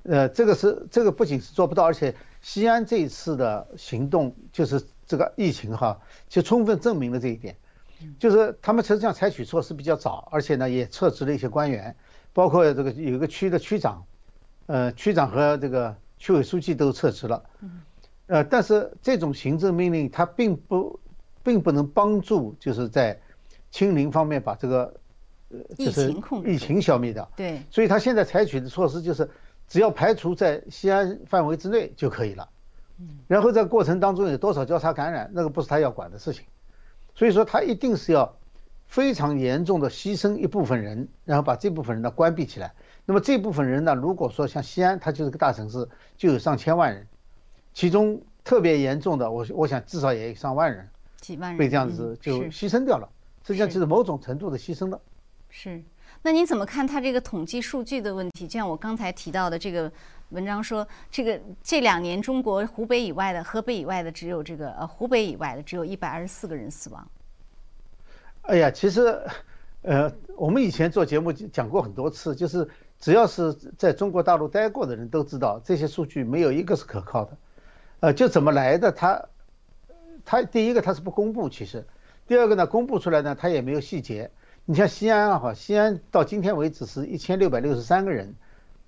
[0.05, 7.57] 呃，这个是这个不仅是做不到，而且西安这一次的行动，就是这个疫情哈，就充分证明了这一点。
[8.19, 11.95] 就是他们实际上采取措施比较早，而且呢也撤职了一些官员，
[12.33, 14.05] 包括这个有一个区的区长，
[14.67, 17.45] 呃，区长和这个区委书记都撤职了。
[18.27, 20.99] 呃，但是这种行政命令它并不，
[21.45, 23.21] 并不能帮助，就是在
[23.71, 24.95] 清零方面把这个
[25.51, 27.31] 呃疫情控疫情消灭掉。
[27.37, 29.31] 对，所以他现在采取的措施就是，
[29.73, 32.47] 只要排除在西安范围之内就可以了。
[32.99, 36.45] 嗯，然后在过程当中有多少交叉感染，那个不是他要管的事情。
[37.15, 38.37] 所以说他一定是要
[38.87, 42.75] 非常严重的牺牲一部分人，然后把这部分人呢关闭起来。
[43.07, 47.09] 那么这部分人呢，如果说像西安，它就是个大城市，就有上千万人。
[47.73, 50.87] 其中特别严重的，我我想至少也有上万人，
[51.19, 53.09] 几万人被这样子就牺牲掉了，
[53.47, 55.01] 实际上就是某种程度的牺牲了。
[55.49, 55.83] 是，
[56.25, 58.47] 那您怎么看他这个统计数据的问题？
[58.47, 59.91] 就像我刚才提到的这个
[60.29, 67.05] 文章说，这个这两年中国湖北以外的、河北以外的只有这个呃湖北以外的只有一百二十四个人死亡。
[68.43, 69.21] 哎呀，其实，
[69.83, 72.69] 呃，我们以前做节目讲过很多次，就是
[73.01, 77.37] 只要是在中国大陆待过的人都知道，这些数据没有一个是可靠的。
[77.99, 78.93] 呃，就怎么来的？
[78.93, 79.21] 他，
[80.25, 81.85] 他第一个他是不公布，其实，
[82.29, 84.31] 第二个呢，公布出来呢，他也没有细节。
[84.73, 88.35] 你像西安啊，哈，西安到今天为止是一千六百六十三个人，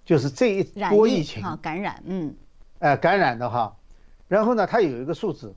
[0.03, 2.35] 就是这一波疫情感染，嗯，
[2.79, 3.77] 哎，感染的哈。
[4.27, 5.55] 然后呢，它有一个数字，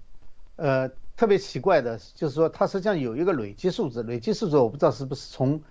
[0.57, 5.61] 呃，特别奇怪的，就是说它实际上有一个累计数字，累计数字我不知道是不是从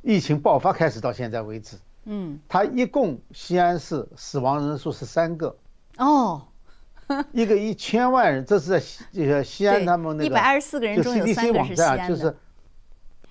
[0.00, 5.54] 疫情爆发开始到现在为止，嗯，它一共西安市死亡人数是三个，
[5.98, 6.40] 哦。
[7.32, 12.34] 一个一千万人，这是在西呃西安他们那个，一百二十四个人中有三个是西安就是，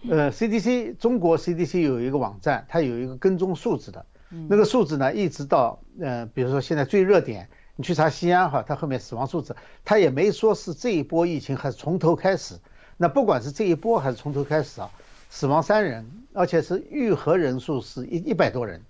[0.10, 4.06] 呃，CDC 中国 CDC 有一个网站，它有一个跟踪数字的，
[4.50, 12.56] 那个数字呢，一直到呃，比如说现在最热点，你去查西安哈，它后面死亡数字，它也没说是这一波疫情还是从头开始。
[12.98, 14.92] 那不管是这一波还是从头开始啊，
[15.30, 18.82] 死亡三人，而且是愈合人数是一一百多人，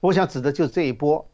[0.00, 1.28] 我想指的就是这一波。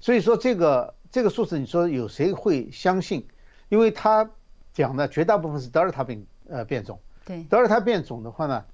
[0.00, 0.94] 所以说这个。
[1.12, 3.26] 这个数字你说有谁会相信？
[3.68, 4.30] 因为他
[4.72, 7.00] 讲的绝大部分是德尔塔病呃变种。
[7.24, 7.42] 对。
[7.44, 8.64] 德尔塔变种的话呢，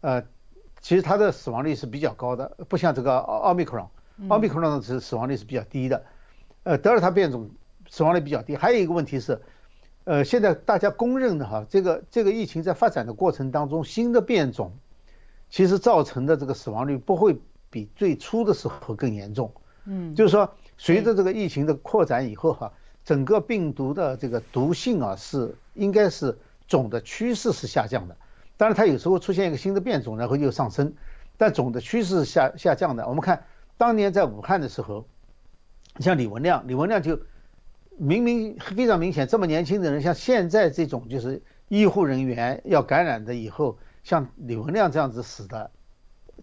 [0.00, 0.22] 呃，
[0.80, 3.88] 其实它的死亡率是比较高的，不像这个奥奥密克戎，
[4.28, 6.04] 奥密克戎的死死亡率是比较低的。
[6.64, 7.50] 呃，德尔塔变种
[7.88, 8.56] 死亡率比较低。
[8.56, 9.40] 还有一个问题是，
[10.04, 14.72] 呃，现在大家公认的哈，这个这个疫情在发展的过程当中，新的变种
[15.50, 19.52] 其实造成的这个死亡率不会比最初的时候更严重。
[19.84, 20.14] 嗯。
[20.14, 20.52] 就是说。
[20.78, 22.72] 随着这个疫情的扩展以后哈，
[23.04, 26.36] 整个病毒的这个毒性啊是应该是
[26.72, 28.16] 总的趋势是下降的，
[28.56, 30.94] 当然它有时候出现一个新的变种，然后又上升，
[31.36, 33.06] 但总的趋势是下下降的。
[33.06, 33.44] 我们看
[33.76, 35.06] 当年在武汉的时候，
[35.98, 37.20] 像李文亮，李文亮就
[37.98, 45.70] 明明非常明显，这么年轻的人，像现在这种就是医护人员要感染的以后，像李文亮这样子死的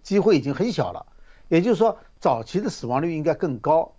[0.04, 1.08] 机会已经很小了，
[1.48, 3.96] 也就是说早期的死亡率应该更高。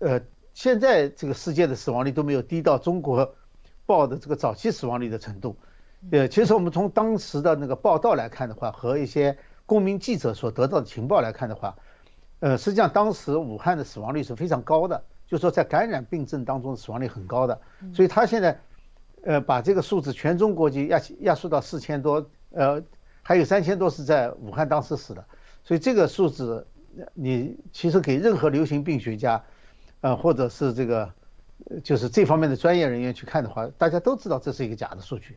[0.00, 0.20] 呃，
[0.52, 3.34] 现在这个世界的死亡率都没有低到中国
[3.86, 5.56] 报的这个早期死亡率的程度。
[6.10, 11.76] 呃，其实我们从当时的那个报道来看的话，和一些公民记者所得到的情报来看的话，
[12.40, 17.60] 呃，实际上当时武汉的死亡率是非常高的，就是说在感染病症当中死亡率很高的。
[17.94, 18.60] 所以他现在
[19.22, 22.82] 呃把这个数字全中国就压压缩到四千多，呃，
[23.22, 25.24] 还有三千多是在武汉当时死的。
[25.64, 26.66] 所以这个数字
[27.14, 29.42] 你其实给任何流行病学家。
[30.02, 31.10] 呃，或者是这个，
[31.82, 35.36] 就是这方面的专业人员去看的话，大家都知道这是一个假的数据。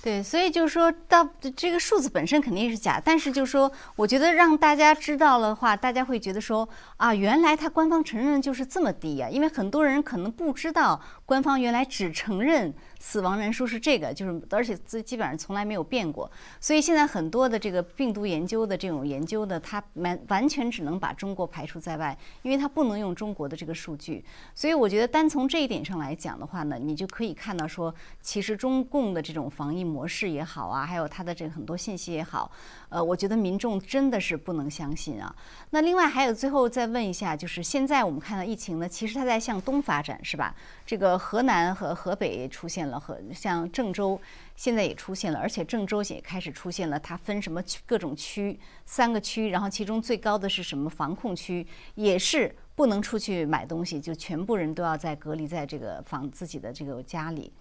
[0.00, 12.74] 对，所以就是说到这个数字本身肯定是假，但是就是说，我觉得让大家知道的话，大家会觉得说啊，原来他官方承认就是这么低呀，因为很多人可能不知道官方原来只承认。
[13.00, 16.28] 死亡人数是这个，就是而且基基本上从来没有变过，
[16.60, 24.24] 所以现在很多的这个病毒研究的这种研究的，它完完全只能把中国排除在外，因为它不能用中国的这个数据。
[24.52, 32.50] 所以我觉得单从这一点上来讲的话呢，你就可以看到说，其实中共的这种防疫模式也好啊，还有它的这个很多信息也好，
[32.88, 35.32] 呃，我觉得民众真的是不能相信啊。
[35.70, 40.52] 那另外还有最后再问一下，就是现在我们看到疫情呢，其实它在向东发展，是吧？
[40.84, 44.20] 这个河南和河北出现了，和像郑州
[44.54, 57.52] 现在也出现了，而且郑州也开始出现了，它分什么各种区，三个区，然后其中最高的是什么防控区，也是不能出去买东西，就全部人都要在隔离在这个房自己的这个家里。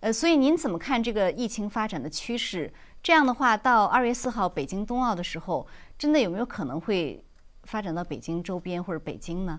[0.00, 2.72] 呃，所以您怎么看这个疫情发展的趋势？
[3.02, 5.66] 这样的话，到二月四号北京冬奥的时候，
[5.98, 7.24] 真的有没有可能会
[7.64, 9.58] 发展到北京周边或者北京呢？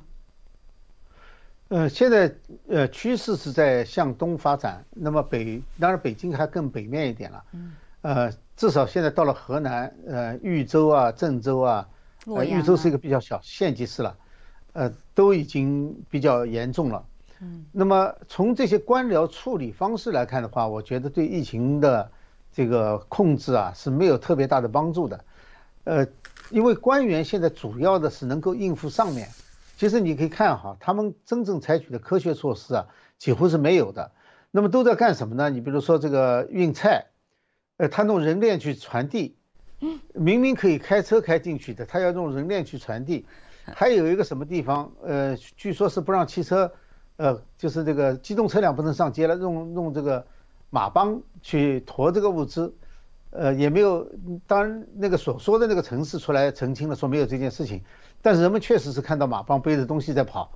[1.70, 2.34] 呃，现在
[2.68, 11.88] 呃趋势是在向东发展，那么北当然北京还更北面一点了，嗯，呃，至少现在到了河南，呃，豫州啊、郑州啊，
[12.26, 14.18] 呃，豫州是一个比较小县级市了，
[14.74, 17.06] 呃，都已经比较严重了，
[17.40, 22.10] 嗯，那么从这些官僚处理方式来看的话，我觉得对疫情的
[22.52, 25.24] 这个控制啊是没有特别大的帮助的，
[25.84, 26.08] 呃，
[26.50, 29.30] 因为官员现在主要的是能够应付上面。
[29.80, 32.88] 其实你可以看哈，他们真正采取的科学措施啊，
[33.18, 34.12] 几乎是没有的。
[34.52, 35.50] 那么都在干什么呢？
[35.50, 37.06] 你比如说这个运菜，
[37.78, 39.38] 呃，他弄人链去传递，
[40.14, 43.26] 明明可以开车开进去的，他要用人链去传递。
[43.64, 46.74] 还有一个什么地方，呃，据说是不让汽车，
[47.16, 50.28] 呃，就是这个机动车辆不能上街了，用用这个
[50.70, 52.76] 马帮去驮这个物资。
[53.32, 54.12] 呃，也没有，
[54.48, 57.84] 当然那个所说的那个城市出来澄清了，说没有这件事情。
[58.22, 60.52] 但是人们确实是看到马帮背着东西在跑，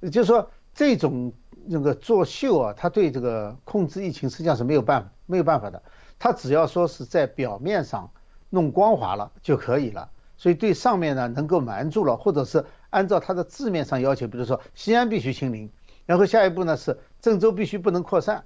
[0.00, 1.32] 也就是说这种
[1.66, 5.82] 那个作秀啊，他对这个控制疫情实际上是没有办法没有办法的。
[6.18, 8.10] 他只要说是在表面上
[8.50, 15.70] 弄光滑了就可以了，所以对上面呢能够瞒住了，或者是按照他的字面上要求，比如说西安必须清零，
[16.06, 18.44] 然后下一步呢是郑州必须不能扩散，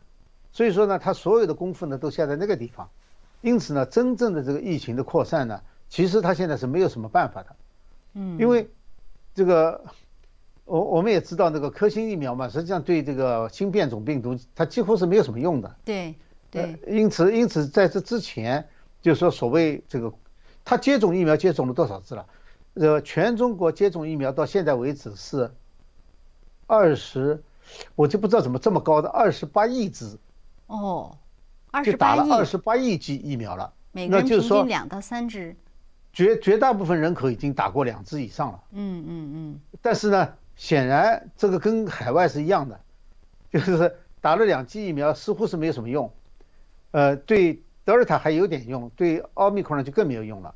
[0.52, 2.88] 所以说呢他所有的功夫呢都下在那个地方，
[3.40, 7.56] 因此呢真正的这个疫情的扩散呢，其实他现在是没有什么办法的。
[8.14, 8.68] 嗯，因为
[9.34, 9.84] 这个，
[10.64, 15.76] 我我们也知道那个科兴疫苗嘛，实际上对这个新变种病毒它几乎是没有什么用的。
[15.84, 16.14] 对
[16.50, 16.78] 对。
[16.86, 18.66] 因此因此在这之前，
[19.02, 20.12] 就是说所谓这个，
[20.64, 22.26] 他接种疫苗接种了多少次了？
[22.74, 25.52] 呃，全中国接种疫苗到现在为止是
[26.66, 27.42] 二十，
[27.94, 30.18] 我就不知道怎么这么高的二十八亿支。
[30.66, 31.16] 哦，
[31.70, 32.18] 二十八亿。
[32.18, 33.72] 打了二十八亿剂疫苗了。
[33.92, 35.54] 每个人平均两到三支。
[36.14, 38.62] 绝绝大部分人口已经打过两支以上了。
[38.70, 39.60] 嗯嗯嗯。
[39.82, 42.80] 但是呢，显然这个跟海外是一样的，
[43.50, 46.10] 就是打了两剂疫苗似乎是没有什么用。
[46.92, 50.54] 呃，对德尔塔还有点用，对奥密克戎就更没有用了。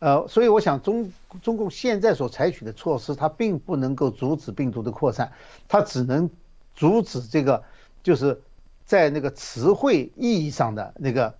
[0.00, 1.10] 呃，所以我想中
[1.42, 5.32] 中共现在所采取的措施，它并不能够阻止病毒的扩散，
[5.66, 6.30] 它只能
[6.76, 7.64] 阻止这个，
[8.04, 8.40] 就是
[8.84, 11.34] 在那个词汇意义上的那个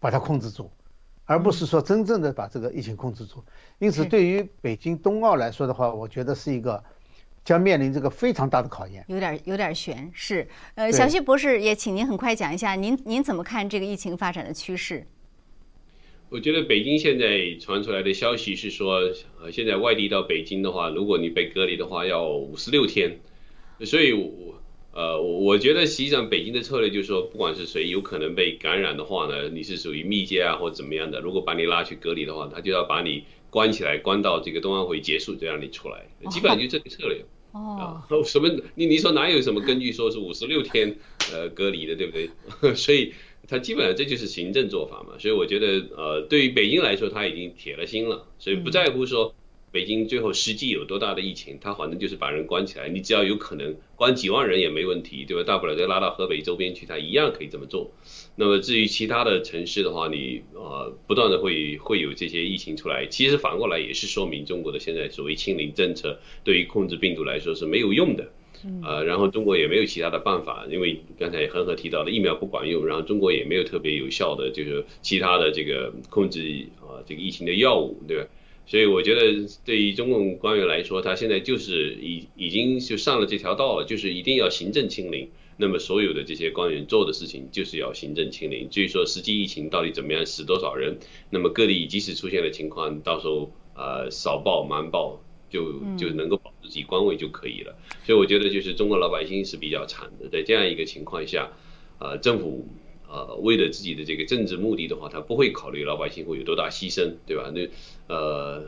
[0.00, 0.70] 把它控制住。
[1.32, 3.42] 而不是说真正的把这个疫情控制住，
[3.78, 6.84] 因此对于北京冬奥来说的话，我觉得是一个
[7.42, 9.02] 将面临这个非常大的考验。
[9.08, 15.06] 有点有点悬，是呃，小旭博士也请您很快讲一下，您您怎么看这个疫情发展的趋势？
[16.28, 19.00] 我觉得北京现在传出来的消息是说，
[19.40, 23.18] 呃，现在外地到北京的话，如果你被隔离的话，要五十六天，
[23.86, 24.61] 所以我。
[24.94, 37.24] 呃，我觉得实际上北京的策略就是说，不管是谁有可能被感染的话呢，你是属于密接啊或怎么样的，如果把你拉去隔离的话，他就要把你关起来，关到这个冬奥会结束再让你出来，基本上就这个策略。
[37.52, 38.02] 哦。
[38.24, 38.50] 什么？
[38.74, 40.94] 你你说哪有什么根据说是五十六天
[41.32, 42.74] 呃隔离的，对不对？
[42.76, 43.14] 所以
[43.48, 45.18] 他基本上这就是行政做法嘛。
[45.18, 49.34] 所以我觉得呃，对于北京来说，他已经铁了心了，所以不在乎说。
[49.72, 55.42] 北京最后实际有多大的疫情，他反正就是把人关起来，你只要有可能关几万人也没问题，对吧？
[55.44, 57.90] 大不了就拉到河北周边去，他一样可以这么做。
[58.36, 68.30] 那么至于其他的城市的话，你呃不断的会会有这些疫情出来，其实反过来也是说明中国的现在所谓清零政策对于控制病毒来说是没有用的，
[68.84, 78.26] 呃，然后中国也没有其他的办法，因为刚才恒河提到的疫苗不管用，然后中国也没有特别有效的就是其他的这个控制啊这个疫情的药物，对吧？
[78.64, 88.70] 所以我觉得，对于中共官员来说，他现在就是已已经就上了这条道了，就是一定要行政清零，那么所有的这些官员做的事情就是要行政清零。
[88.70, 90.96] 至于说实际疫情到底怎么样，死多少人，
[91.28, 97.76] 那么各地即使出现了情况，到时候呃少报瞒报就就能够保住自己官位就可以了。
[98.04, 101.52] 所以我觉得就是中国老百姓是比较惨的，在这样一个情况下，
[101.98, 102.66] 呃政府
[103.12, 107.52] 呃为了自己的这个政治目的的话，他不会考虑老百姓会有多大牺牲，对吧？
[107.54, 107.68] 那
[108.14, 108.64] 呃。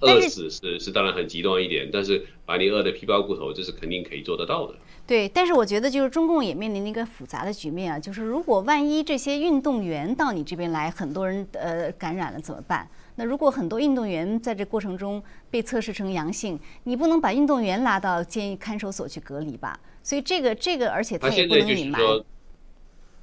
[0.00, 4.74] 饿死是是当然很极端一点，但是把你饿得皮包骨头，这是肯定可以做得到的。
[5.06, 12.86] 对，但是我觉得就是中共也面临一个复杂的局面啊，就是如果万一这些运动员到你这边来，很多人呃感染了怎么办？
[13.14, 19.78] 那如果很多运动员在这过程中被测试成阳性，你不能把运动员拉到监狱看守所去隔离吧？
[20.02, 22.00] 所以这个这个，而且他也不能隐瞒。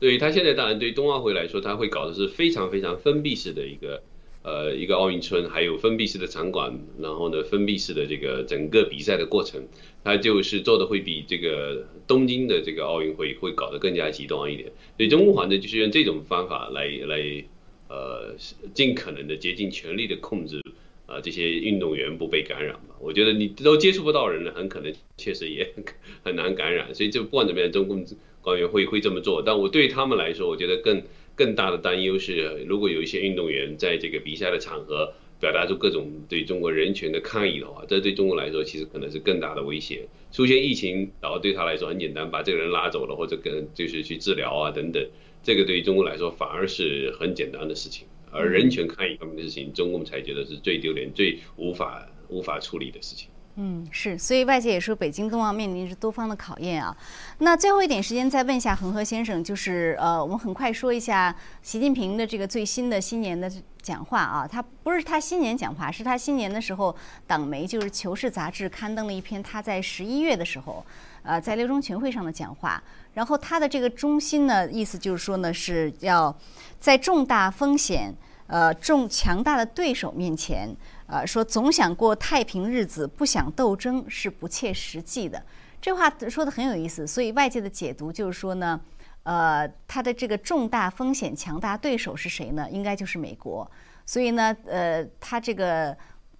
[0.02, 4.04] 对于他现在当然对冬奥会来说，他会搞的是非常非常封闭式的一个。
[4.44, 9.68] 呃，一个奥运村，还有封闭式的场馆，然后呢，封闭式的这个整个比赛的过程，
[10.04, 14.72] 他就是做的会比这个东京的这个奥运会会搞得更加极端一点。
[14.98, 17.44] 所以中国反正就是用这种方法来来，
[17.88, 18.36] 呃，
[18.74, 20.60] 尽可能的竭尽全力的控制，
[21.06, 22.96] 呃，这些运动员不被感染吧。
[23.00, 25.72] 我觉得你都接触不到人了，很可能确实也
[26.26, 26.96] 很难感染。
[26.96, 28.04] 所以就不管怎么样，中共
[28.42, 29.42] 官员会会这么做。
[29.46, 31.02] 但我对他们来说，我觉得更。
[31.34, 40.08] 更大的担忧是，如果有一些运动员在这个比赛的场合表达出各种对中国人权的抗议的话，这对中国来说其实可能是更大的威胁。
[40.32, 45.04] 出现疫情，然后对他来说很简单，把这个人拉走了，或者跟就是去治疗啊等等，
[45.42, 48.06] 这个对于中国来说反而是很简单的事情。
[48.30, 53.30] 而人权抗议方面的事情，中共才觉得是最丢脸、最无法无法处理的事情。
[53.56, 56.96] 嗯，是，所以外界也说北京冬奥面临着多方的考验啊。
[57.40, 64.48] 那最后一点时间再问一下恒河先生，就是呃，我们很快说一下习近平的这个最新的新年的讲话啊。
[64.48, 66.96] 他不是他新年讲话，是他新年的时候，
[67.28, 70.84] 党媒就是《求是》杂志刊登了一篇他在十一月的时候，
[71.24, 72.82] 呃，在六中全会上的讲话。
[73.14, 76.34] 然后他的这个中心呢，意思就是说呢，是要
[76.80, 78.16] 在重大风险、
[78.48, 80.74] 呃重强大的对手面前。
[81.12, 85.44] 呃，说总想过太平日子，不想斗争是不切实际的。
[85.82, 88.80] 这话说的很有意思，所以外界的解读就是说呢，
[89.24, 92.66] 呃，他的这个重大风险、强大对手是谁呢？
[92.72, 93.70] 应该就是美国。
[94.06, 95.94] 所以呢，呃，他这个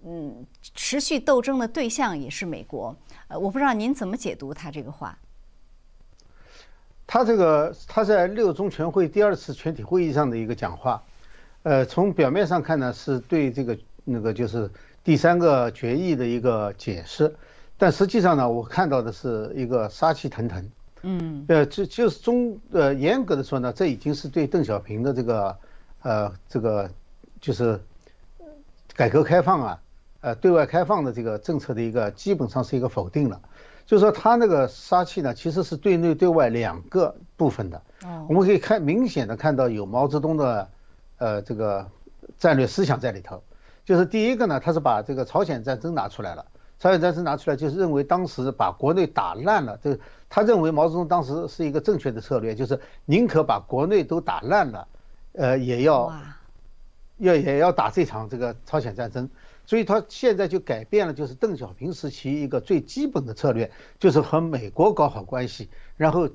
[0.06, 2.96] 嗯，持续斗争的对象也是美国。
[3.28, 5.18] 呃，我不知道您怎么解读他这个话。
[7.06, 11.04] 他这个他在六中全会第二次全体会议上的一个讲话，
[11.64, 13.78] 呃，从表面上看呢，是对这个。
[14.12, 14.70] 那个就是
[15.04, 17.36] 第三个决议的一个解释，
[17.78, 20.70] 但实际上呢，我看到的是一个杀气腾腾。
[21.04, 25.58] 嗯，呃，就就是中呃严格的说呢，这已经是对邓小平的这个
[26.04, 26.92] 呃这个
[27.40, 27.80] 就是
[28.96, 29.82] 改革开放啊，
[30.20, 33.42] 呃对外开放的这个政策的一个基本上是一个否定了。
[33.88, 37.82] 就是说他那个杀气呢，其实是对内对外两个部分的。
[38.04, 40.70] 哦，我们可以看明显的看到有毛泽东的
[41.18, 41.90] 呃这个
[42.38, 43.42] 战略思想在里头。
[43.84, 46.46] 就是第一个呢，他是把这个朝鲜战争拿出来了。
[46.80, 49.78] 朝鲜战争拿出来，就是认为当时把国内打烂了。
[49.84, 49.96] 这
[50.28, 54.88] 他认为毛泽东当时是一个正确的策略，就是宁可把国内都打烂了，
[55.34, 56.12] 呃，也要
[57.18, 59.30] 要也要打这场这个朝鲜战争。
[59.68, 66.28] 所以他现在就改变了，就是邓小平时期一个最基本的策略，就是和美国搞好关系，然后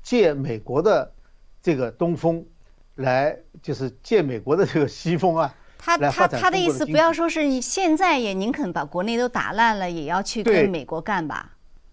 [0.00, 1.10] 借美国的
[1.60, 2.46] 这个东风，
[2.94, 5.54] 来就是借美国的这个西风啊。
[5.78, 11.52] 他他他的意思，不要说是现在也宁肯把国内都打烂了，也要去跟美国干吧？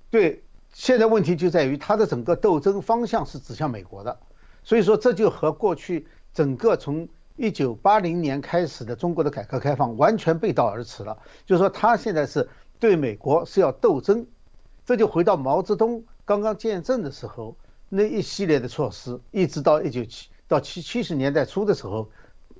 [0.09, 4.17] 对，现在问题就在于他的整个斗争方向是指向美国的，
[4.63, 11.17] 所以说这就和过去整个从一九八零年开始的中国的改革开放完全背道而驰了。
[11.45, 14.25] 就是说他现在是对美国是要斗争，
[14.83, 17.55] 这就回到毛泽东刚刚建政的时候
[17.87, 22.09] 那一系列的措施，一直到一九七到七七十年代初的时候。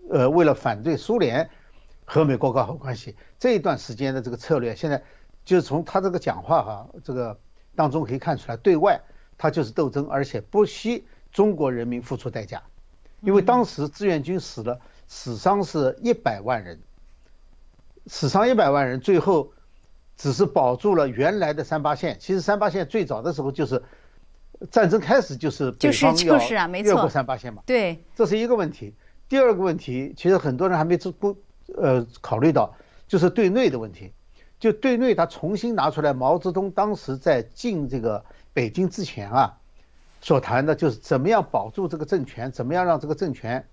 [0.10, 1.50] 呃，为了反对苏联
[2.06, 5.04] 和美国搞好关系，这一段时间的这个策略，现在
[5.44, 7.40] 就是从他这个讲话哈，这个
[7.76, 9.02] 当中可以看出来，对外
[9.38, 12.62] 他就是斗争，而且不惜中国人民付出代价，
[13.22, 16.80] 因为当时志愿军死了，死伤是一百万人，
[18.06, 19.52] 死伤一百万人，最后
[20.16, 22.18] 只是保住了原来的三八线。
[22.20, 23.82] 其实三八线最早的时候就是
[24.70, 26.38] 战争开始就是北方要
[26.82, 28.94] 越过三八线嘛，对，这是一个问题。
[29.28, 31.36] 第二个问题，其实很多人还没不
[31.76, 32.76] 呃考虑到，
[33.08, 34.14] 就是对内的问题。
[34.58, 38.24] 就对内，他重新拿出来毛泽东当时在进这个
[38.54, 39.58] 北京之前啊，
[40.22, 43.68] 所谈的就是怎么样保住这个政权，怎么样让这个政权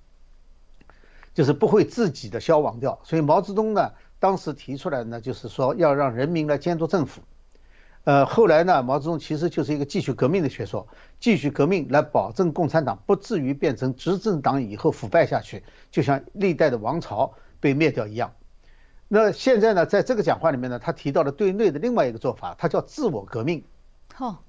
[1.34, 2.98] 就是不会自己的消亡掉。
[3.04, 7.22] 所以毛泽东呢，当时提出来呢，就是说要让人民来监督政府，
[8.04, 10.88] 呃，后来呢，毛泽东其实就是一个继续革命的学说，
[11.20, 18.32] 继续革命来保证共产党不至于变成执政党以后腐败下去，就像历代的王朝被灭掉一样。
[19.06, 23.62] 那现在呢，在这个讲话里面呢，他提到了对内的另外一个做法，他叫自我革命。
[24.14, 24.42] 好，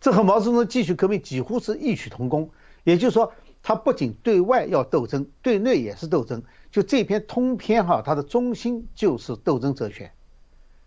[0.00, 2.50] 这和毛泽东继续革命几乎是异曲同工。
[2.82, 6.42] 也就是说，他不仅对外要斗争，对内也是斗争。
[6.72, 10.10] 就这篇通篇哈，它的中心就是斗争哲学。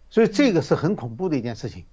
[0.10, 1.86] 所以这个是很恐怖的一件事情。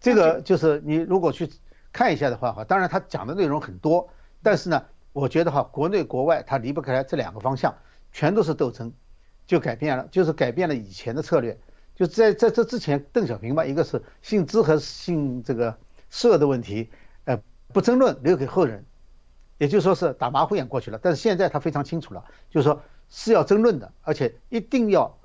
[0.00, 1.50] 这个就是你如果去
[1.92, 4.10] 看一下的话哈，当然他讲的内容很多，
[4.42, 7.74] 但是呢，我觉得哈，国内国外他离不开这两个方向，
[8.12, 8.92] 全都是斗争。
[9.46, 11.58] 就改变了，就是改变了以前的策略。
[11.96, 15.78] 就在在这之前，邓小平吧，一个是姓资和姓这个
[16.10, 16.90] 社的问题，
[17.24, 17.40] 呃，
[17.72, 18.84] 不争论，留给后人，
[19.56, 21.00] 也就说是打马虎眼过去了。
[21.02, 25.17] 但是现在他非常清楚了，就是说是要争论的，而且一定要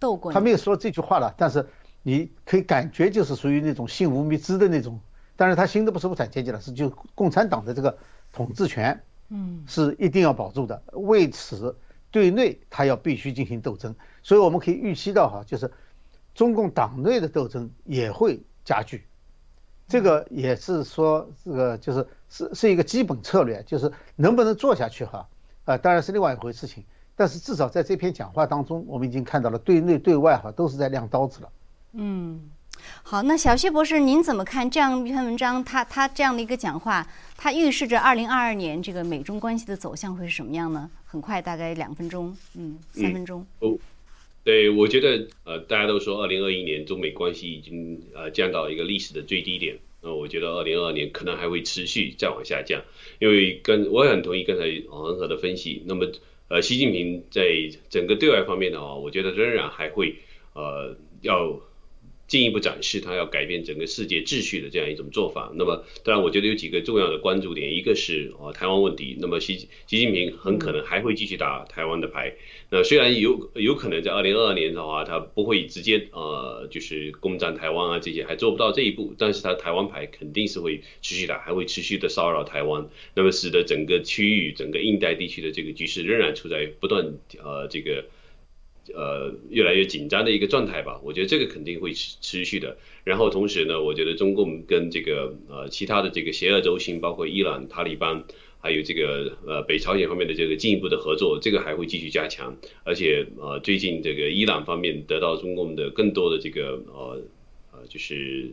[0.00, 0.32] 斗过。
[0.32, 1.66] 他没有说这句话了，但是
[2.02, 5.00] 你可以感觉就是属于那种信无迷之的那种。
[5.36, 7.98] 但是他新的不是无产阶级了，是就共产党的这个
[8.32, 10.82] 统治权，嗯，是一定要保住的。
[10.92, 11.76] 为此。
[12.10, 15.70] 对内，他要必须进行斗争，所以我们可以预期到哈，就是
[16.34, 19.04] 中共党内的斗争也会加剧，
[19.88, 25.28] 这个也是说这个就是是是一个基本策略，就是能不能做下去哈，
[25.66, 26.82] 啊，当然是另外一回事情，
[27.18, 31.50] 但是至少在这篇讲话当中，我们已经看到了对内对外哈都是在亮刀子了，
[31.92, 32.40] 嗯。
[33.02, 35.62] 好，那小谢博士，您怎么看这样一篇文章？
[35.64, 37.04] 他他这样的一个讲话，
[37.36, 40.88] 它预示着二零二二年这个美中关系的走向会是什么样呢？
[41.04, 43.44] 很快，大概两分钟，嗯，三分钟。
[43.58, 43.76] 哦，
[44.44, 52.80] 对，我觉得呃，大家都说二零二一年中美关系已经呃降到一个历史的最低点，那我觉得二零二二年可能还会持续再往下降，
[53.18, 55.82] 因为跟我也很同意刚才王恒河的分析。
[55.86, 56.06] 那么
[56.48, 57.46] 呃，习近平在
[57.90, 60.16] 整个对外方面的话，我觉得仍然还会
[60.54, 61.60] 呃要。
[62.28, 65.50] 进一步展示他要改变整个世界秩序的这样一种做法。
[65.56, 69.16] 那么，当然，我觉得有几个重要的关注点，一个是啊台湾问题。
[69.18, 72.34] 那么，习习近平很可能还会继续打台湾的牌。
[72.70, 79.14] 那虽然有有可能在二零二二年的话，他不会直接呃就是攻占台湾啊这些，还做不到这一步。
[79.16, 82.86] 但是他台湾牌肯定是会持续打，还会持续的骚扰台湾。
[83.14, 88.04] 那么，使得整个区域、整个印太地区的这个局势仍然处在不断呃这个。
[88.94, 92.76] 呃，越来越紧张的一个状态吧，我觉得这个肯定会持持续的。
[93.04, 98.24] 然后同时呢，我觉得中共跟这个呃其他的这个邪恶轴心，包括伊朗、塔利班，
[98.60, 102.56] 还有这个呃北朝鲜方面的这个进一步的合作，这个还会继续加强。
[102.84, 107.22] 而且呃，最近这个伊朗方面得到中共的更多的这个呃
[107.72, 108.50] 呃就是。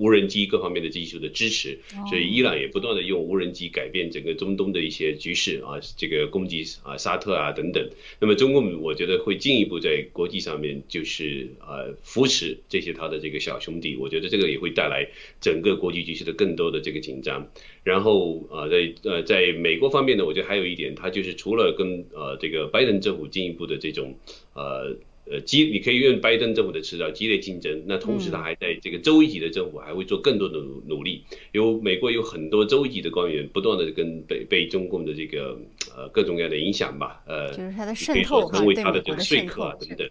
[0.00, 1.78] 无人机各方面的技术的支持，
[2.08, 7.86] 所以伊朗也不断的用无人机改变整个中东的一些局势啊，这个攻击啊沙特啊等等。
[8.18, 15.06] 那么中共我觉得会进一步在国际上面就是呃扶持这些他的这个小兄弟，我觉得这个也会带来
[15.38, 17.46] 整个国际局势的更多的这个紧张。
[17.84, 24.14] 然后啊在呃在美国方面呢，我觉得还有一点，他就是除了跟呃这个拜登政府进一步的这种
[24.54, 24.96] 呃。
[25.30, 27.84] 呃，激你可以用拜登政府的词叫激烈竞争。
[27.86, 31.22] 那同时，他还在这个州一级的政府还会做更多的努努力。
[31.52, 35.56] 有美国有很多州一级的官员不断的跟被被中共的这个
[35.96, 40.10] 呃各种各样的影响吧，呃，就是他的渗透成为他的这个说客啊等等，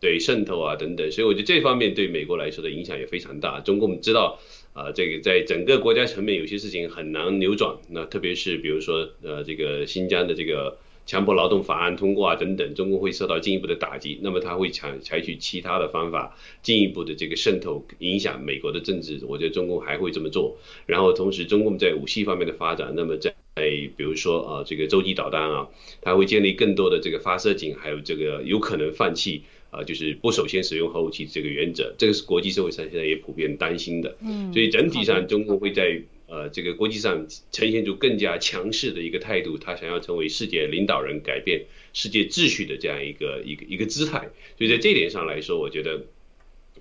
[0.00, 1.12] 对渗透啊等等。
[1.12, 3.60] 所以我觉得这方面对美国来说的影响也非常大。
[3.60, 4.36] 中共知道
[4.72, 7.76] 啊，这个在整个国家层面有些事情很难扭转。
[7.88, 10.76] 那特别是比如说呃这个新疆的这个。
[11.06, 14.18] 强迫劳动法案通过啊，等等，中共会受到进一步的打击。
[14.22, 19.20] 那么他会采采取其他的方法，进一步的这个渗透影响美国的政治。
[19.26, 20.58] 我觉得中共还会这么做。
[20.84, 25.68] 然后同时，中共在武器方面的发展，那么在比如说啊，这个洲际导弹啊，
[26.00, 31.94] 它会建立更多的这个发射井，还有这个有可能放弃啊，就是不首先使用核武器这个原则。
[31.96, 34.16] 这个是国际社会上现在也普遍担心的。
[34.20, 36.02] 嗯，所以整体上，中共会在。
[36.28, 44.28] 呃，这个国际上呈现出更加强势的一个态度，他想要成为世界领导人，改变世界秩序的这样一个一个一个姿态。
[44.58, 46.02] 所以在这点上来说，我觉得，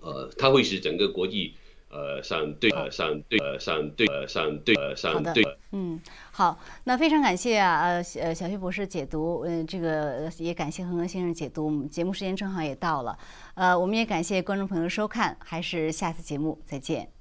[0.02, 1.54] 呃，他会使整个国际
[1.90, 5.44] 呃上对呃上对呃上对呃上对呃上对。
[5.72, 11.84] 嗯，好，那非常感谢啊呃呃小薛博士解读，嗯，这个也感谢恒恒先生解读。
[11.86, 13.16] 节目时间正好也到了，
[13.54, 17.12] 呃，我们也感谢观众朋友收看，还是下次节目再见。